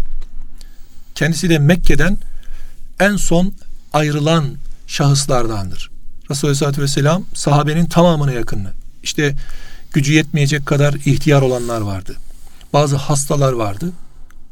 Kendisi 1.16 1.50
de 1.50 1.60
Mekke'den 1.60 2.18
en 3.00 3.16
son 3.16 3.54
ayrılan 3.94 4.46
şahıslardandır. 4.88 5.90
Resulullah 6.32 6.50
Aleyhisselatü 6.50 6.82
Vesselam 6.82 7.24
sahabenin 7.34 7.86
tamamına 7.86 8.32
yakınını. 8.32 8.72
İşte 9.04 9.36
gücü 9.94 10.14
yetmeyecek 10.14 10.66
kadar 10.66 10.94
ihtiyar 10.94 11.42
olanlar 11.42 11.82
vardı. 11.82 12.16
Bazı 12.74 12.96
hastalar 12.96 13.54
vardı. 13.54 13.92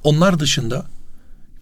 Onlar 0.03 0.39
dışında 0.39 0.85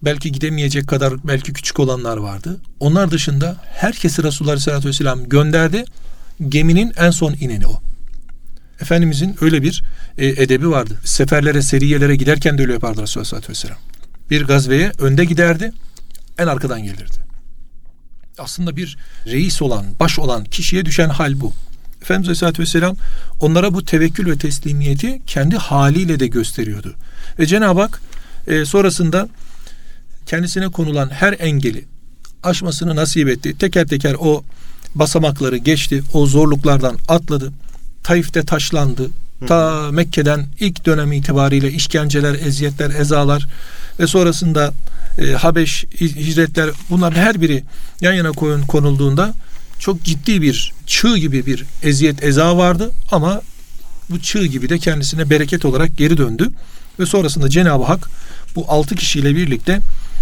belki 0.02 0.32
gidemeyecek 0.32 0.88
kadar 0.88 1.14
belki 1.24 1.54
küçük 1.54 1.80
olanlar 1.80 2.18
vardı. 2.18 2.58
Onlar 2.80 3.12
dışında 3.12 3.56
herkesi 3.64 4.24
Resulullah 4.24 4.52
Aleyhisselatü 4.52 4.88
Vesselam 4.88 5.30
gönderdi. 5.30 5.86
Geminin 6.48 6.94
en 6.98 7.12
son 7.12 7.34
ineni 7.34 7.68
o. 7.68 7.82
Efendimizin 8.82 9.36
öyle 9.42 9.64
bir 9.64 9.84
e, 10.18 10.28
edebi 10.28 10.70
vardı. 10.70 10.98
Seferlere, 11.04 11.62
seriyelere 11.62 12.16
giderken 12.16 12.58
de 12.58 12.62
öyle 12.62 12.74
yapardı 12.74 13.02
Resulullah 13.02 13.28
Aleyhisselatü 13.34 13.50
Vesselam. 13.50 13.78
Bir 14.30 14.44
gazveye 14.44 14.92
önde 15.00 15.26
giderdi, 15.26 15.72
en 16.38 16.48
arkadan 16.48 16.84
gelirdi. 16.84 17.18
Aslında 18.38 18.76
bir 18.76 18.98
reis 19.26 19.62
olan, 19.62 19.86
baş 20.00 20.20
olan 20.20 20.44
kişiye 20.44 20.86
düşen 20.86 21.10
hal 21.10 21.40
bu. 21.40 21.54
Efendimiz 22.02 22.28
Aleyhisselatü 22.28 22.62
Vesselam 22.62 22.96
onlara 23.40 23.74
bu 23.74 23.86
tevekkül 23.86 24.32
ve 24.32 24.38
teslimiyeti 24.38 25.22
kendi 25.28 25.58
haliyle 25.58 26.20
de 26.20 26.28
gösteriyordu. 26.28 26.96
Ve 27.40 27.46
Cenab-ı 27.46 27.82
Hak 27.82 28.02
e, 28.48 28.66
sonrasında 28.66 29.30
kendisine 30.26 30.68
konulan 30.68 31.10
her 31.10 31.36
engeli 31.40 31.86
aşmasını 32.44 32.96
nasip 32.96 33.30
etti. 33.30 33.58
Teker 33.58 33.88
teker 33.88 34.16
o 34.20 34.44
basamakları 34.96 35.58
geçti. 35.58 36.04
O 36.14 36.26
zorluklardan 36.26 36.98
atladı. 37.08 37.52
Taif'te 38.04 38.44
taşlandı. 38.44 39.10
Ta 39.48 39.92
Mekke'den 39.92 40.46
ilk 40.60 40.86
dönem 40.86 41.12
itibariyle 41.12 41.72
işkenceler, 41.72 42.34
eziyetler, 42.34 42.90
ezalar 42.90 43.48
ve 44.00 44.08
sonrasında 44.08 44.74
e, 45.18 45.32
Habeş 45.32 45.86
hicretler 46.00 46.70
bunların 46.90 47.22
her 47.22 47.42
biri 47.42 47.64
yan 48.02 48.14
yana 48.14 48.32
koyun 48.32 48.62
konulduğunda 48.62 49.34
çok 49.80 50.04
ciddi 50.04 50.42
bir 50.42 50.74
çığ 50.86 51.18
gibi 51.18 51.46
bir 51.46 51.66
eziyet 51.84 52.24
eza 52.24 52.58
vardı 52.58 52.92
ama 53.12 53.42
bu 54.10 54.20
çığ 54.20 54.46
gibi 54.46 54.70
de 54.70 54.80
kendisine 54.80 55.30
bereket 55.30 55.66
olarak 55.66 55.98
geri 55.98 56.18
döndü 56.18 56.52
ve 57.00 57.06
sonrasında 57.06 57.50
Cenab-ı 57.50 57.84
Hak 57.84 58.10
bu 58.56 58.66
altı 58.68 58.96
kişiyle 58.96 59.36
birlikte 59.36 59.80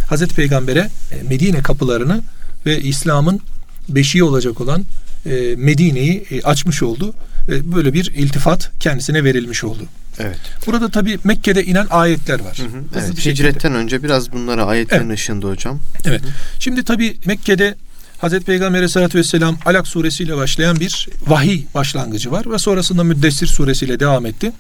Hazreti 0.10 0.36
Peygamber'e 0.36 0.90
e, 1.12 1.24
Medine 1.30 1.62
kapılarını 1.62 2.22
ve 2.66 2.82
İslam'ın 2.82 3.42
beşiği 3.90 4.24
olacak 4.24 4.62
olan 4.62 4.86
e, 5.26 5.56
Medine'yi 5.58 6.26
e, 6.32 6.42
açmış 6.42 6.84
oldu. 6.84 7.14
Böyle 7.48 7.94
bir 7.94 8.06
iltifat 8.16 8.72
kendisine 8.80 9.24
verilmiş 9.24 9.64
oldu. 9.64 9.84
Evet. 10.20 10.38
Burada 10.68 10.90
tabi 10.90 11.20
Mekke'de 11.24 11.66
inen 11.66 11.88
ayetler 11.90 12.40
var. 12.40 12.58
Hı 12.58 12.64
hı, 12.64 12.84
evet. 12.96 13.26
Hicretten 13.26 13.74
önce 13.76 14.04
biraz 14.04 14.32
bunlara 14.32 14.66
ayetlerin 14.66 15.06
evet. 15.06 15.20
ışığında 15.20 15.48
hocam. 15.48 15.80
Evet. 16.06 16.22
Hı 16.22 16.26
hı. 16.26 16.32
Şimdi 16.60 16.84
tabi 16.84 17.18
Mekke'de 17.26 17.76
Hazreti 18.18 18.46
Peygamber 18.46 18.78
Aleyhisselatü 18.78 19.18
Vesselam 19.18 19.58
Alak 19.66 19.88
suresiyle 19.88 20.38
başlayan 20.38 20.80
bir 20.80 21.10
vahiy 21.28 21.64
başlangıcı 21.74 22.32
var 22.32 22.52
ve 22.52 22.58
sonrasında 22.58 23.04
Müddessir 23.04 23.48
suresiyle 23.48 24.00
devam 24.00 24.26
etti. 24.26 24.52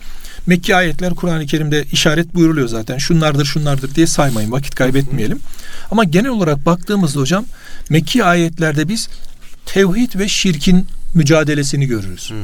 Mekki 0.48 0.76
ayetler 0.76 1.16
Kur'an-ı 1.16 1.46
Kerim'de 1.46 1.86
işaret 1.92 2.36
buyuruluyor 2.36 2.68
zaten. 2.68 2.98
Şunlardır 2.98 3.46
şunlardır 3.46 3.96
diye 3.96 4.08
saymayın 4.08 4.52
vakit 4.52 4.76
kaybetmeyelim. 4.76 5.40
Ama 5.92 6.04
genel 6.04 6.30
olarak 6.30 6.66
baktığımızda 6.66 7.20
hocam 7.20 7.46
Mekki 7.89 8.23
ayetlerde 8.23 8.88
biz 8.88 9.10
tevhid 9.65 10.19
ve 10.19 10.28
şirkin 10.28 10.88
mücadelesini 11.13 11.86
görürüz. 11.86 12.30
Hmm. 12.30 12.38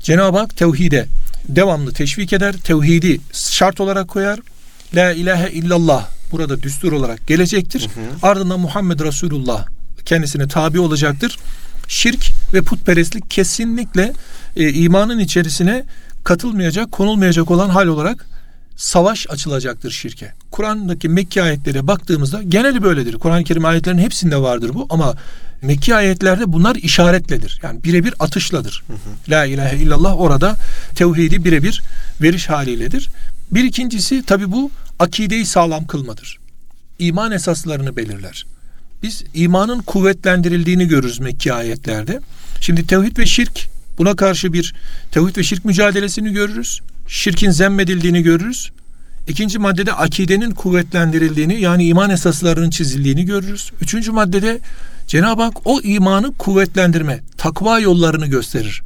Cenab-ı 0.00 0.38
Hak 0.38 0.56
tevhide 0.56 1.06
devamlı 1.48 1.92
teşvik 1.92 2.32
eder. 2.32 2.52
Tevhidi 2.52 3.20
şart 3.32 3.80
olarak 3.80 4.08
koyar. 4.08 4.40
La 4.94 5.12
ilahe 5.12 5.50
illallah 5.50 6.08
burada 6.32 6.62
düstur 6.62 6.92
olarak 6.92 7.26
gelecektir. 7.26 7.80
Hı 7.80 8.00
hı. 8.00 8.28
Ardından 8.30 8.60
Muhammed 8.60 9.00
Resulullah 9.00 9.66
kendisine 10.04 10.48
tabi 10.48 10.80
olacaktır. 10.80 11.38
Şirk 11.88 12.30
ve 12.54 12.62
putperestlik 12.62 13.30
kesinlikle 13.30 14.12
e, 14.56 14.72
imanın 14.72 15.18
içerisine 15.18 15.84
katılmayacak, 16.24 16.92
konulmayacak 16.92 17.50
olan 17.50 17.68
hal 17.68 17.86
olarak 17.86 18.26
savaş 18.76 19.26
açılacaktır 19.30 19.90
şirke. 19.90 20.32
Kur'an'daki 20.50 21.08
Mekki 21.08 21.42
ayetlere 21.42 21.86
baktığımızda 21.86 22.42
geneli 22.42 22.82
böyledir. 22.82 23.18
Kur'an-ı 23.18 23.44
Kerim 23.44 23.64
ayetlerinin 23.64 24.02
hepsinde 24.02 24.36
vardır 24.36 24.70
bu 24.74 24.86
ama 24.90 25.14
Mekki 25.62 25.94
ayetlerde 25.94 26.52
bunlar 26.52 26.76
işaretledir. 26.76 27.60
Yani 27.62 27.84
birebir 27.84 28.14
atışladır. 28.18 28.84
Hı 28.86 28.92
hı. 28.92 29.30
La 29.30 29.44
ilahe 29.44 29.76
illallah 29.76 30.20
orada 30.20 30.56
tevhidi 30.94 31.44
birebir 31.44 31.82
veriş 32.22 32.48
haliyledir. 32.48 33.08
Bir 33.50 33.64
ikincisi 33.64 34.22
tabi 34.22 34.52
bu 34.52 34.70
akideyi 34.98 35.46
sağlam 35.46 35.86
kılmadır. 35.86 36.38
İman 36.98 37.32
esaslarını 37.32 37.96
belirler. 37.96 38.46
Biz 39.02 39.24
imanın 39.34 39.82
kuvvetlendirildiğini 39.82 40.88
görürüz 40.88 41.18
Mekki 41.18 41.52
ayetlerde. 41.52 42.20
Şimdi 42.60 42.86
tevhid 42.86 43.18
ve 43.18 43.26
şirk 43.26 43.68
buna 43.98 44.16
karşı 44.16 44.52
bir 44.52 44.74
tevhid 45.12 45.36
ve 45.36 45.42
şirk 45.42 45.64
mücadelesini 45.64 46.32
görürüz. 46.32 46.80
Şirkin 47.08 47.50
zemmedildiğini 47.50 48.22
görürüz. 48.22 48.70
İkinci 49.28 49.58
maddede 49.58 49.92
akidenin 49.92 50.50
kuvvetlendirildiğini 50.50 51.60
yani 51.60 51.86
iman 51.86 52.10
esaslarının 52.10 52.70
çizildiğini 52.70 53.24
görürüz. 53.24 53.70
Üçüncü 53.80 54.12
maddede 54.12 54.60
Cenab-ı 55.06 55.42
Hak 55.42 55.66
o 55.66 55.80
imanı 55.80 56.34
kuvvetlendirme, 56.34 57.20
takva 57.36 57.80
yollarını 57.80 58.26
gösterir. 58.26 58.82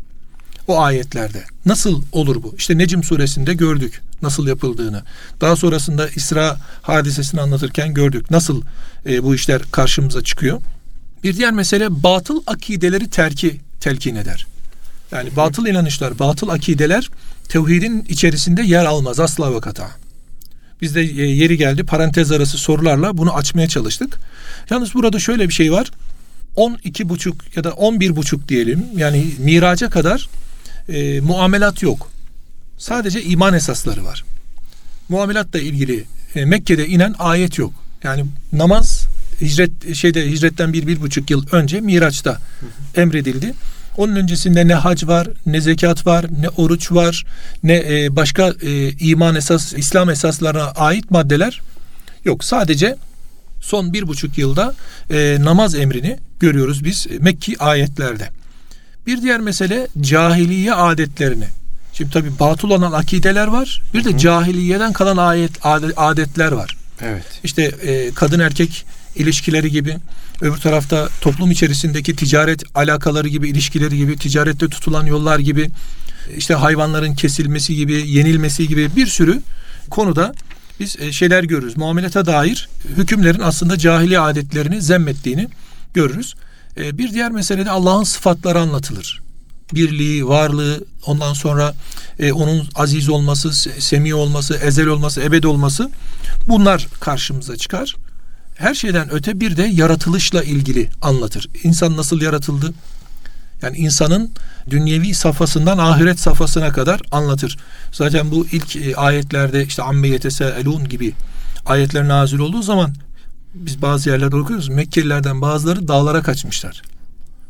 O 0.69 0.81
ayetlerde. 0.81 1.45
Nasıl 1.67 2.03
olur 2.13 2.43
bu? 2.43 2.55
İşte 2.59 2.79
Necim 2.79 3.05
suresinde 3.05 3.55
gördük 3.55 4.03
nasıl 4.23 4.47
yapıldığını. 4.47 5.03
Daha 5.41 5.57
sonrasında 5.57 6.09
İsra 6.09 6.57
hadisesini 6.83 7.41
anlatırken 7.41 7.95
gördük. 7.95 8.31
Nasıl 8.31 8.63
e, 9.07 9.25
bu 9.25 9.35
işler 9.35 9.63
karşımıza 9.73 10.23
çıkıyor. 10.23 10.61
Bir 11.25 11.37
diğer 11.37 11.53
mesele 11.53 12.03
batıl 12.03 12.43
akideleri 12.47 13.11
terki 13.11 13.61
telkin 13.81 14.17
eder. 14.17 14.47
Yani 15.13 15.37
batıl 15.37 15.67
inanışlar, 15.67 16.19
batıl 16.19 16.49
akideler 16.49 17.11
tevhidin 17.49 18.05
içerisinde 18.09 18.63
yer 18.63 18.85
almaz 18.85 19.21
asla 19.21 19.55
ve 19.55 19.61
kata. 19.61 19.91
Biz 20.81 20.95
de 20.95 21.01
e, 21.01 21.27
yeri 21.27 21.57
geldi 21.57 21.85
parantez 21.85 22.33
arası 22.33 22.59
sorularla 22.59 23.19
bunu 23.19 23.35
açmaya 23.35 23.69
çalıştık. 23.69 24.19
Yalnız 24.71 24.95
burada 24.95 25.19
şöyle 25.19 25.49
bir 25.49 25.55
şey 25.55 25.73
var. 25.73 25.91
12 26.57 27.09
buçuk 27.09 27.57
ya 27.57 27.65
da 27.65 27.73
11 27.73 28.17
buçuk 28.17 28.49
diyelim 28.49 28.87
yani 28.97 29.27
miraca 29.39 29.91
kadar 29.91 30.29
e, 30.89 31.21
muamelat 31.21 31.83
yok. 31.83 32.11
Sadece 32.79 33.23
iman 33.23 33.55
esasları 33.55 34.05
var. 34.05 34.25
Muamelatla 35.09 35.59
ilgili 35.59 36.05
e, 36.35 36.45
Mekke'de 36.45 36.87
inen 36.87 37.15
ayet 37.19 37.59
yok. 37.59 37.73
Yani 38.03 38.25
namaz 38.53 39.07
hicret 39.41 39.95
şeyde 39.95 40.31
hicretten 40.31 40.73
bir 40.73 40.87
bir 40.87 41.01
buçuk 41.01 41.31
yıl 41.31 41.47
önce 41.53 41.81
Miraç'ta 41.81 42.39
emredildi. 42.97 43.55
Onun 43.99 44.17
öncesinde 44.17 44.69
ne 44.69 44.75
hac 44.75 45.07
var, 45.07 45.29
ne 45.47 45.61
zekat 45.61 46.07
var, 46.07 46.27
ne 46.41 46.49
oruç 46.49 46.93
var, 46.93 47.25
ne 47.63 47.77
e, 47.77 48.17
başka 48.17 48.55
e, 48.63 48.91
iman 48.91 49.35
esas, 49.35 49.73
İslam 49.73 50.11
esaslarına 50.11 50.65
ait 50.65 51.11
maddeler 51.11 51.61
yok. 52.25 52.45
Sadece 52.45 52.97
Son 53.61 53.93
bir 53.93 54.09
buçuk 54.09 54.39
yılda 54.39 54.75
e, 55.11 55.37
namaz 55.41 55.75
emrini 55.75 56.17
görüyoruz 56.41 56.85
biz 56.85 57.07
Mekki 57.21 57.59
ayetlerde. 57.59 58.29
Bir 59.07 59.23
diğer 59.23 59.41
mesele 59.41 59.89
cahiliye 60.01 60.75
adetlerini. 60.75 61.47
Şimdi 61.93 62.11
tabi 62.11 62.39
batıl 62.41 62.71
olan 62.71 62.93
akideler 62.93 63.47
var. 63.47 63.83
Bir 63.95 64.05
de 64.05 64.13
Hı. 64.13 64.19
cahiliyeden 64.19 64.93
kalan 64.93 65.17
ayet 65.17 65.51
adetler 65.97 66.53
var. 66.53 66.77
Evet. 67.01 67.25
İşte 67.45 67.63
e, 67.63 68.11
kadın 68.15 68.41
erkek 68.41 68.87
ilişkileri 69.19 69.71
gibi, 69.71 69.97
öbür 70.41 70.57
tarafta 70.57 71.09
toplum 71.21 71.51
içerisindeki 71.51 72.17
ticaret 72.17 72.63
alakaları 72.75 73.29
gibi, 73.29 73.49
ilişkileri 73.49 73.97
gibi, 73.97 74.17
ticarette 74.17 74.69
tutulan 74.69 75.07
yollar 75.07 75.39
gibi, 75.39 75.71
işte 76.37 76.55
hayvanların 76.55 77.15
kesilmesi 77.15 77.77
gibi, 77.77 78.11
yenilmesi 78.11 78.69
gibi 78.69 78.97
bir 78.97 79.07
sürü 79.07 79.43
konuda 79.91 80.35
biz 80.81 80.97
e, 81.01 81.13
şeyler 81.13 81.45
görürüz. 81.45 81.77
Muamelete 81.77 82.27
dair 82.27 82.69
hükümlerin 82.97 83.41
aslında 83.41 83.79
cahili 83.79 84.19
adetlerini 84.21 84.83
zemmettiğini 84.83 85.49
görürüz. 85.95 86.35
E, 86.77 86.99
bir 86.99 87.13
diğer 87.13 87.31
mesele 87.31 87.65
de 87.65 87.71
Allah'ın 87.71 88.05
sıfatları 88.05 88.59
anlatılır. 88.59 89.21
Birliği, 89.75 90.29
varlığı, 90.29 90.85
ondan 91.07 91.33
sonra 91.33 91.75
e, 92.19 92.33
onun 92.33 92.69
aziz 92.75 93.09
olması, 93.09 93.53
semi 93.81 94.15
olması, 94.15 94.55
ezel 94.55 94.87
olması, 94.87 95.21
ebed 95.21 95.45
olması 95.45 95.91
bunlar 96.47 96.87
karşımıza 97.01 97.57
çıkar. 97.57 97.97
Her 98.59 98.75
şeyden 98.75 99.13
öte 99.13 99.41
bir 99.41 99.57
de 99.57 99.63
yaratılışla 99.63 100.43
ilgili 100.43 100.91
anlatır. 101.03 101.49
İnsan 101.63 101.97
nasıl 101.97 102.21
yaratıldı? 102.21 102.75
Yani 103.63 103.77
insanın 103.77 104.31
dünyevi 104.71 105.15
safhasından 105.15 105.79
ahiret 105.79 106.21
safhasına 106.21 106.73
kadar 106.73 107.01
anlatır. 107.11 107.59
Zaten 107.93 108.31
bu 108.31 108.47
ilk 108.53 108.77
e, 108.77 108.97
ayetlerde 108.97 109.65
işte 109.65 109.83
amme 109.83 110.09
yeteselun 110.09 110.89
gibi 110.89 111.13
ayetler 111.67 112.09
nazil 112.09 112.39
olduğu 112.39 112.63
zaman 112.63 112.95
biz 113.55 113.83
bazı 113.83 114.11
yerlerde 114.11 114.37
okuyoruz. 114.37 114.69
Mekkelilerden 114.69 115.41
bazıları 115.41 115.89
dağlara 115.89 116.23
kaçmışlar. 116.23 116.83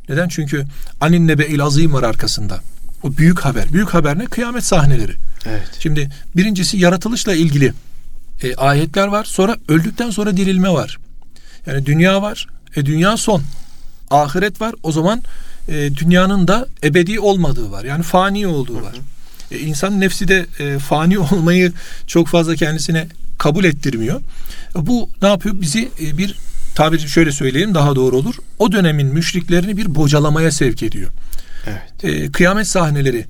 Neden? 0.09 0.29
Çünkü 0.29 0.65
anin 1.01 1.29
nebe'il 1.29 1.63
azim 1.63 1.93
var 1.93 2.03
arkasında. 2.03 2.61
O 3.03 3.17
büyük 3.17 3.41
haber. 3.41 3.73
Büyük 3.73 3.95
haber 3.95 4.19
ne? 4.19 4.25
Kıyamet 4.25 4.65
sahneleri. 4.65 5.13
Evet. 5.47 5.71
Şimdi 5.79 6.11
birincisi 6.37 6.77
yaratılışla 6.77 7.35
ilgili 7.35 7.73
e, 8.43 8.55
ayetler 8.55 9.07
var. 9.07 9.25
Sonra 9.25 9.57
öldükten 9.69 10.11
sonra 10.11 10.37
dirilme 10.37 10.71
var. 10.71 10.99
Yani 11.67 11.87
dünya 11.87 12.23
var. 12.23 12.47
E, 12.77 12.87
dünya 12.87 13.17
son. 13.17 13.43
Ahiret 14.11 14.61
var. 14.61 14.75
O 14.83 14.93
zaman 14.93 15.23
e, 15.69 15.97
dünyanın 15.97 16.49
da 16.49 16.67
ebedi 16.85 17.21
olmadığı 17.21 17.71
var. 17.71 17.85
Yani 17.85 18.03
fani 18.03 18.47
olduğu 18.47 18.83
var. 18.83 18.95
E, 19.51 19.59
insan 19.59 20.01
nefsi 20.01 20.29
de 20.29 20.47
e, 20.59 20.79
fani 20.79 21.19
olmayı 21.33 21.73
çok 22.07 22.29
fazla 22.29 22.57
kendisine 22.57 23.07
kabul 23.39 23.65
ettirmiyor. 23.65 24.21
E, 24.77 24.87
bu 24.87 25.09
ne 25.23 25.29
yapıyor? 25.29 25.61
Bizi 25.61 25.89
e, 26.01 26.19
bir 26.19 26.35
tabiri 26.75 27.09
şöyle 27.09 27.33
söyleyeyim 27.33 27.75
daha 27.75 27.97
doğru 27.97 28.17
olur. 28.17 28.35
O 28.59 28.73
dönemin 28.73 29.07
müşriklerini 29.07 29.77
bir 29.77 29.95
bocalamaya 29.95 30.51
sevk 30.51 30.83
ediyor. 30.83 31.11
Evet. 31.67 32.05
E, 32.05 32.33
kıyamet 32.33 32.67
sahneleri 32.67 33.27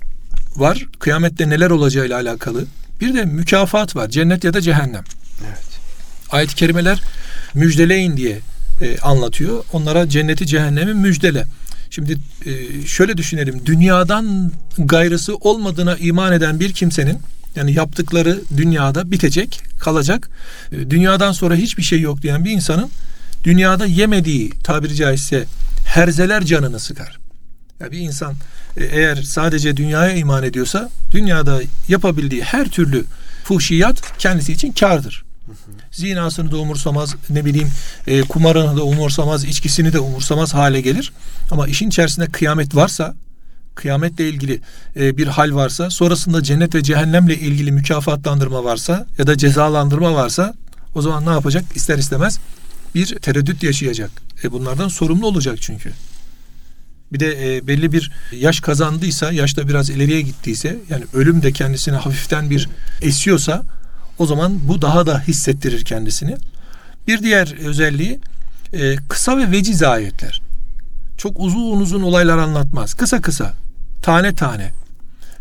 var. 0.56 0.86
Kıyamette 0.98 1.48
neler 1.48 1.70
olacağıyla 1.70 2.16
alakalı. 2.16 2.64
Bir 3.00 3.14
de 3.14 3.24
mükafat 3.24 3.96
var. 3.96 4.08
Cennet 4.08 4.44
ya 4.44 4.54
da 4.54 4.60
cehennem. 4.60 5.04
Evet. 5.46 5.64
Ayet-i 6.30 6.54
kerimeler 6.54 7.02
müjdeleyin 7.54 8.16
diye 8.16 8.38
e, 8.80 8.98
anlatıyor. 8.98 9.64
Onlara 9.72 10.08
cenneti 10.08 10.46
cehennemi 10.46 10.94
müjdele. 10.94 11.44
Şimdi 11.90 12.18
e, 12.46 12.86
şöyle 12.86 13.16
düşünelim. 13.16 13.66
Dünyadan 13.66 14.52
gayrısı 14.78 15.36
olmadığına 15.36 15.96
iman 15.96 16.32
eden 16.32 16.60
bir 16.60 16.72
kimsenin 16.72 17.18
yani 17.56 17.72
yaptıkları 17.72 18.40
dünyada 18.56 19.10
bitecek, 19.10 19.60
kalacak. 19.80 20.30
E, 20.72 20.90
dünyadan 20.90 21.32
sonra 21.32 21.54
hiçbir 21.54 21.82
şey 21.82 22.00
yok 22.00 22.22
diyen 22.22 22.44
bir 22.44 22.50
insanın 22.50 22.90
dünyada 23.44 23.86
yemediği 23.86 24.50
tabiri 24.50 24.94
caizse 24.94 25.44
herzeler 25.86 26.44
canını 26.44 26.80
sıkar. 26.80 27.17
Yani 27.80 27.92
bir 27.92 27.98
insan 27.98 28.34
e, 28.76 28.84
eğer 28.84 29.16
sadece 29.16 29.76
dünyaya 29.76 30.12
iman 30.12 30.42
ediyorsa 30.42 30.90
dünyada 31.10 31.60
yapabildiği 31.88 32.42
her 32.42 32.68
türlü 32.68 33.04
fuhşiyat 33.44 34.18
kendisi 34.18 34.52
için 34.52 34.72
kardır. 34.72 35.24
Zinasını 35.92 36.50
da 36.50 36.56
umursamaz, 36.56 37.14
ne 37.30 37.44
bileyim 37.44 37.70
e, 38.06 38.22
kumarını 38.22 38.76
da 38.76 38.84
umursamaz, 38.84 39.44
içkisini 39.44 39.92
de 39.92 39.98
umursamaz 39.98 40.54
hale 40.54 40.80
gelir. 40.80 41.12
Ama 41.50 41.68
işin 41.68 41.88
içerisinde 41.88 42.26
kıyamet 42.26 42.74
varsa, 42.74 43.14
kıyametle 43.74 44.28
ilgili 44.28 44.60
e, 44.96 45.16
bir 45.16 45.26
hal 45.26 45.54
varsa, 45.54 45.90
sonrasında 45.90 46.42
cennet 46.42 46.74
ve 46.74 46.82
cehennemle 46.82 47.36
ilgili 47.36 47.72
mükafatlandırma 47.72 48.64
varsa 48.64 49.06
ya 49.18 49.26
da 49.26 49.36
cezalandırma 49.36 50.14
varsa 50.14 50.54
o 50.94 51.02
zaman 51.02 51.26
ne 51.26 51.30
yapacak? 51.30 51.64
İster 51.74 51.98
istemez 51.98 52.38
bir 52.94 53.06
tereddüt 53.06 53.62
yaşayacak. 53.62 54.10
E 54.44 54.52
bunlardan 54.52 54.88
sorumlu 54.88 55.26
olacak 55.26 55.56
çünkü. 55.60 55.92
Bir 57.12 57.20
de 57.20 57.56
e, 57.56 57.66
belli 57.66 57.92
bir 57.92 58.12
yaş 58.32 58.60
kazandıysa, 58.60 59.32
yaşta 59.32 59.68
biraz 59.68 59.90
ileriye 59.90 60.20
gittiyse, 60.20 60.78
yani 60.90 61.04
ölüm 61.14 61.42
de 61.42 61.52
kendisine 61.52 61.96
hafiften 61.96 62.50
bir 62.50 62.68
esiyorsa 63.02 63.62
o 64.18 64.26
zaman 64.26 64.68
bu 64.68 64.82
daha 64.82 65.06
da 65.06 65.20
hissettirir 65.20 65.84
kendisini. 65.84 66.36
Bir 67.08 67.22
diğer 67.22 67.54
özelliği 67.66 68.20
e, 68.72 68.96
kısa 68.96 69.38
ve 69.38 69.50
veciz 69.50 69.82
ayetler. 69.82 70.42
Çok 71.18 71.40
uzun 71.40 71.80
uzun 71.80 72.02
olaylar 72.02 72.38
anlatmaz. 72.38 72.94
Kısa 72.94 73.20
kısa, 73.20 73.54
tane 74.02 74.34
tane. 74.34 74.72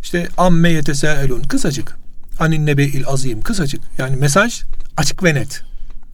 İşte 0.03 0.27
amme 0.38 0.69
yetesaelun 0.69 1.41
kısacık. 1.41 1.97
Anin 2.39 2.65
nebeil 2.65 3.08
azim 3.08 3.41
kısacık. 3.41 3.82
Yani 3.97 4.15
mesaj 4.15 4.62
açık 4.97 5.23
ve 5.23 5.36
net. 5.36 5.62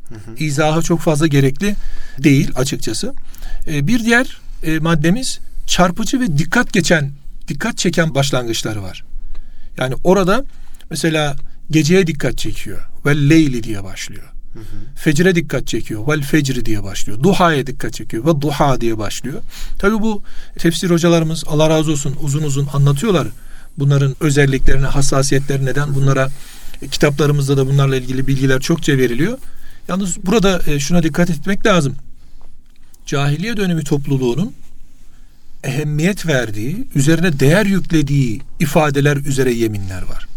Hı 0.09 0.15
İzahı 0.37 0.81
çok 0.81 0.99
fazla 0.99 1.27
gerekli 1.27 1.75
değil 2.19 2.51
açıkçası. 2.55 3.13
E, 3.67 3.87
bir 3.87 4.05
diğer 4.05 4.37
e, 4.63 4.79
maddemiz 4.79 5.39
çarpıcı 5.67 6.19
ve 6.19 6.37
dikkat 6.37 6.73
geçen, 6.73 7.11
dikkat 7.47 7.77
çeken 7.77 8.15
başlangıçları 8.15 8.83
var. 8.83 9.03
Yani 9.77 9.95
orada 10.03 10.45
mesela 10.89 11.35
geceye 11.71 12.07
dikkat 12.07 12.37
çekiyor. 12.37 12.81
Vel 13.05 13.29
leyli 13.29 13.63
diye 13.63 13.83
başlıyor. 13.83 14.23
Hı 14.53 14.59
hı. 14.59 14.63
Fecre 14.95 15.35
dikkat 15.35 15.67
çekiyor. 15.67 16.07
Vel 16.07 16.21
fecri 16.21 16.65
diye 16.65 16.83
başlıyor. 16.83 17.23
Duhaya 17.23 17.67
dikkat 17.67 17.93
çekiyor. 17.93 18.25
Ve 18.25 18.41
duha 18.41 18.81
diye 18.81 18.97
başlıyor. 18.97 19.41
Tabi 19.79 20.01
bu 20.01 20.23
tefsir 20.59 20.89
hocalarımız 20.89 21.43
Allah 21.47 21.69
razı 21.69 21.91
olsun 21.91 22.15
uzun 22.21 22.43
uzun 22.43 22.67
anlatıyorlar. 22.73 23.27
Bunların 23.77 24.15
özelliklerini, 24.19 24.85
hassasiyetleri 24.85 25.65
neden 25.65 25.95
bunlara 25.95 26.29
e, 26.81 26.87
kitaplarımızda 26.87 27.57
da 27.57 27.67
bunlarla 27.67 27.95
ilgili 27.95 28.27
bilgiler 28.27 28.59
çokça 28.59 28.97
veriliyor. 28.97 29.37
Yalnız 29.87 30.25
burada 30.25 30.61
e, 30.67 30.79
şuna 30.79 31.03
dikkat 31.03 31.29
etmek 31.29 31.65
lazım. 31.65 31.95
Cahiliye 33.05 33.57
dönemi 33.57 33.83
topluluğunun 33.83 34.53
ehemmiyet 35.63 36.27
verdiği, 36.27 36.87
üzerine 36.95 37.39
değer 37.39 37.65
yüklediği 37.65 38.41
ifadeler 38.59 39.17
üzere 39.17 39.53
yeminler 39.53 40.01
var. 40.01 40.27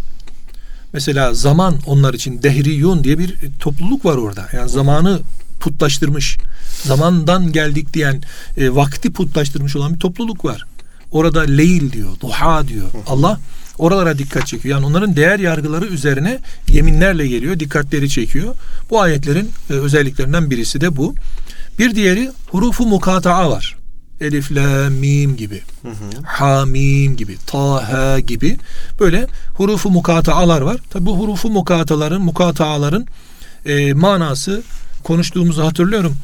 Mesela 0.93 1.35
zaman 1.35 1.79
onlar 1.87 2.15
için 2.15 2.43
dehriyun 2.43 3.05
diye 3.05 3.19
bir 3.19 3.35
topluluk 3.61 4.05
var 4.05 4.17
orada. 4.17 4.49
Yani 4.53 4.69
zamanı 4.69 5.21
putlaştırmış, 5.61 6.39
zamandan 6.85 7.53
geldik 7.53 7.95
diyen, 7.95 8.23
e, 8.57 8.75
vakti 8.75 9.13
putlaştırmış 9.13 9.77
olan 9.77 9.95
bir 9.95 9.99
topluluk 9.99 10.45
var. 10.45 10.65
Orada 11.11 11.41
leyl 11.41 11.93
diyor, 11.93 12.21
duha 12.21 12.69
diyor. 12.69 12.89
Allah 13.07 13.41
oralara 13.79 14.19
dikkat 14.19 14.47
çekiyor. 14.47 14.75
Yani 14.75 14.87
onların 14.87 15.17
değer 15.17 15.39
yargıları 15.39 15.87
üzerine 15.87 16.39
yeminlerle 16.69 17.27
geliyor, 17.27 17.61
dikkatleri 17.61 18.11
çekiyor. 18.11 18.55
Bu 18.91 19.01
ayetlerin 19.01 19.51
e, 19.71 19.73
özelliklerinden 19.73 20.51
birisi 20.51 20.81
de 20.81 20.97
bu. 20.97 21.15
Bir 21.79 21.95
diğeri 21.95 22.31
hurufu 22.51 22.87
mukata'a 22.87 23.51
var. 23.51 23.77
Elif, 24.21 24.53
la, 24.53 24.91
mim 24.91 25.37
gibi. 25.37 25.63
Hı 25.83 25.89
hı. 25.89 26.23
Ha, 26.25 26.67
mim 26.67 27.17
gibi. 27.17 27.37
Ta, 27.47 27.93
ha 27.93 28.21
gibi. 28.21 28.59
Böyle 29.01 29.27
hurufu 29.55 29.91
mukataalar 29.91 30.61
var. 30.61 30.81
Tabi 30.91 31.07
bu 31.07 31.19
hurufu 31.19 31.51
mukataların, 31.51 32.23
mukataaların 32.23 33.07
e, 33.67 33.93
manası 33.93 34.63
konuştuğumuzu 35.05 35.65
hatırlıyorum. 35.65 36.17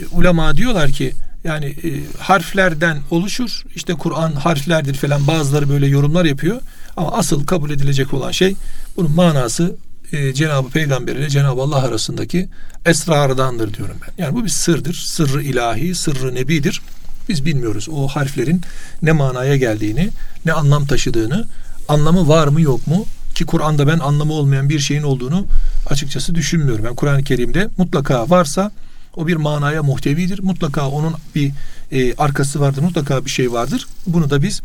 E, 0.00 0.06
ulema 0.06 0.56
diyorlar 0.56 0.90
ki 0.90 1.12
yani 1.44 1.66
e, 1.66 1.90
harflerden 2.18 2.98
oluşur. 3.10 3.62
İşte 3.74 3.94
Kur'an 3.94 4.32
harflerdir 4.32 4.94
falan 4.94 5.26
bazıları 5.26 5.68
böyle 5.68 5.86
yorumlar 5.86 6.24
yapıyor. 6.24 6.60
Ama 6.96 7.12
asıl 7.12 7.46
kabul 7.46 7.70
edilecek 7.70 8.14
olan 8.14 8.30
şey 8.30 8.56
bunun 8.96 9.12
manası 9.12 9.76
e, 10.12 10.34
Cenab-ı 10.34 10.68
Peygamber 10.68 11.16
ile 11.16 11.28
Cenab-ı 11.28 11.62
Allah 11.62 11.76
arasındaki 11.76 12.48
esrardandır 12.86 13.74
diyorum 13.74 13.96
ben. 14.02 14.24
Yani 14.24 14.34
bu 14.34 14.44
bir 14.44 14.48
sırdır. 14.48 14.94
Sırrı 14.94 15.42
ilahi, 15.42 15.94
sırrı 15.94 16.34
nebidir. 16.34 16.82
Biz 17.28 17.44
bilmiyoruz 17.44 17.88
o 17.92 18.08
harflerin 18.08 18.60
ne 19.02 19.12
manaya 19.12 19.56
geldiğini, 19.56 20.10
ne 20.46 20.52
anlam 20.52 20.86
taşıdığını, 20.86 21.46
anlamı 21.88 22.28
var 22.28 22.48
mı 22.48 22.60
yok 22.60 22.86
mu? 22.86 23.06
Ki 23.34 23.46
Kur'an'da 23.46 23.86
ben 23.86 23.98
anlamı 23.98 24.32
olmayan 24.32 24.68
bir 24.68 24.78
şeyin 24.78 25.02
olduğunu 25.02 25.46
açıkçası 25.86 26.34
düşünmüyorum. 26.34 26.84
Ben 26.84 26.94
Kur'an-ı 26.94 27.24
Kerim'de 27.24 27.68
mutlaka 27.76 28.30
varsa 28.30 28.72
o 29.16 29.26
bir 29.26 29.36
manaya 29.36 29.82
muhtevidir. 29.82 30.42
Mutlaka 30.42 30.88
onun 30.88 31.14
bir 31.34 31.52
e, 31.92 32.14
arkası 32.14 32.60
vardır. 32.60 32.82
Mutlaka 32.82 33.24
bir 33.24 33.30
şey 33.30 33.52
vardır. 33.52 33.86
Bunu 34.06 34.30
da 34.30 34.42
biz 34.42 34.62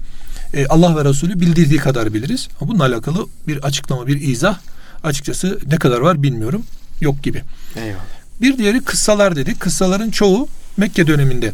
e, 0.54 0.68
Allah 0.68 0.98
ve 0.98 1.10
Resulü 1.10 1.40
bildirdiği 1.40 1.80
kadar 1.80 2.14
biliriz. 2.14 2.48
Bununla 2.62 2.84
alakalı 2.84 3.28
bir 3.48 3.58
açıklama, 3.58 4.08
bir 4.08 4.22
izah 4.22 4.58
açıkçası 5.04 5.60
ne 5.68 5.76
kadar 5.76 6.00
var 6.00 6.24
bilmiyorum. 6.24 6.66
Yok 7.02 7.24
gibi. 7.24 7.44
Eyvallah. 7.76 8.00
Bir 8.42 8.58
diğeri 8.58 8.84
kıssalar 8.84 9.36
dedik. 9.36 9.60
Kıssaların 9.60 10.12
çoğu 10.12 10.48
Mekke 10.78 11.08
döneminde 11.08 11.52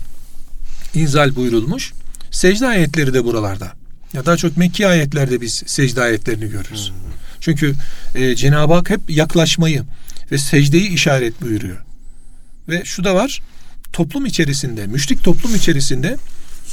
inzal 0.93 1.36
buyurulmuş. 1.36 1.93
Secde 2.32 2.67
ayetleri 2.67 3.13
de 3.13 3.25
buralarda. 3.25 3.71
Ya 4.13 4.25
daha 4.25 4.38
çok 4.38 4.58
Mekki 4.58 4.88
ayetlerde 4.88 5.41
biz 5.41 5.63
secde 5.65 6.01
ayetlerini 6.01 6.49
görürüz. 6.49 6.89
Hmm. 6.89 7.12
Çünkü 7.39 7.75
e, 8.15 8.36
Cenab-ı 8.36 8.73
Hak 8.73 8.89
hep 8.89 9.10
yaklaşmayı 9.10 9.84
ve 10.32 10.38
secdeyi 10.38 10.89
işaret 10.89 11.41
buyuruyor. 11.41 11.77
Ve 12.69 12.82
şu 12.86 13.04
da 13.04 13.15
var. 13.15 13.41
Toplum 13.93 14.25
içerisinde, 14.25 14.88
müşrik 14.88 15.23
toplum 15.23 15.56
içerisinde 15.56 16.17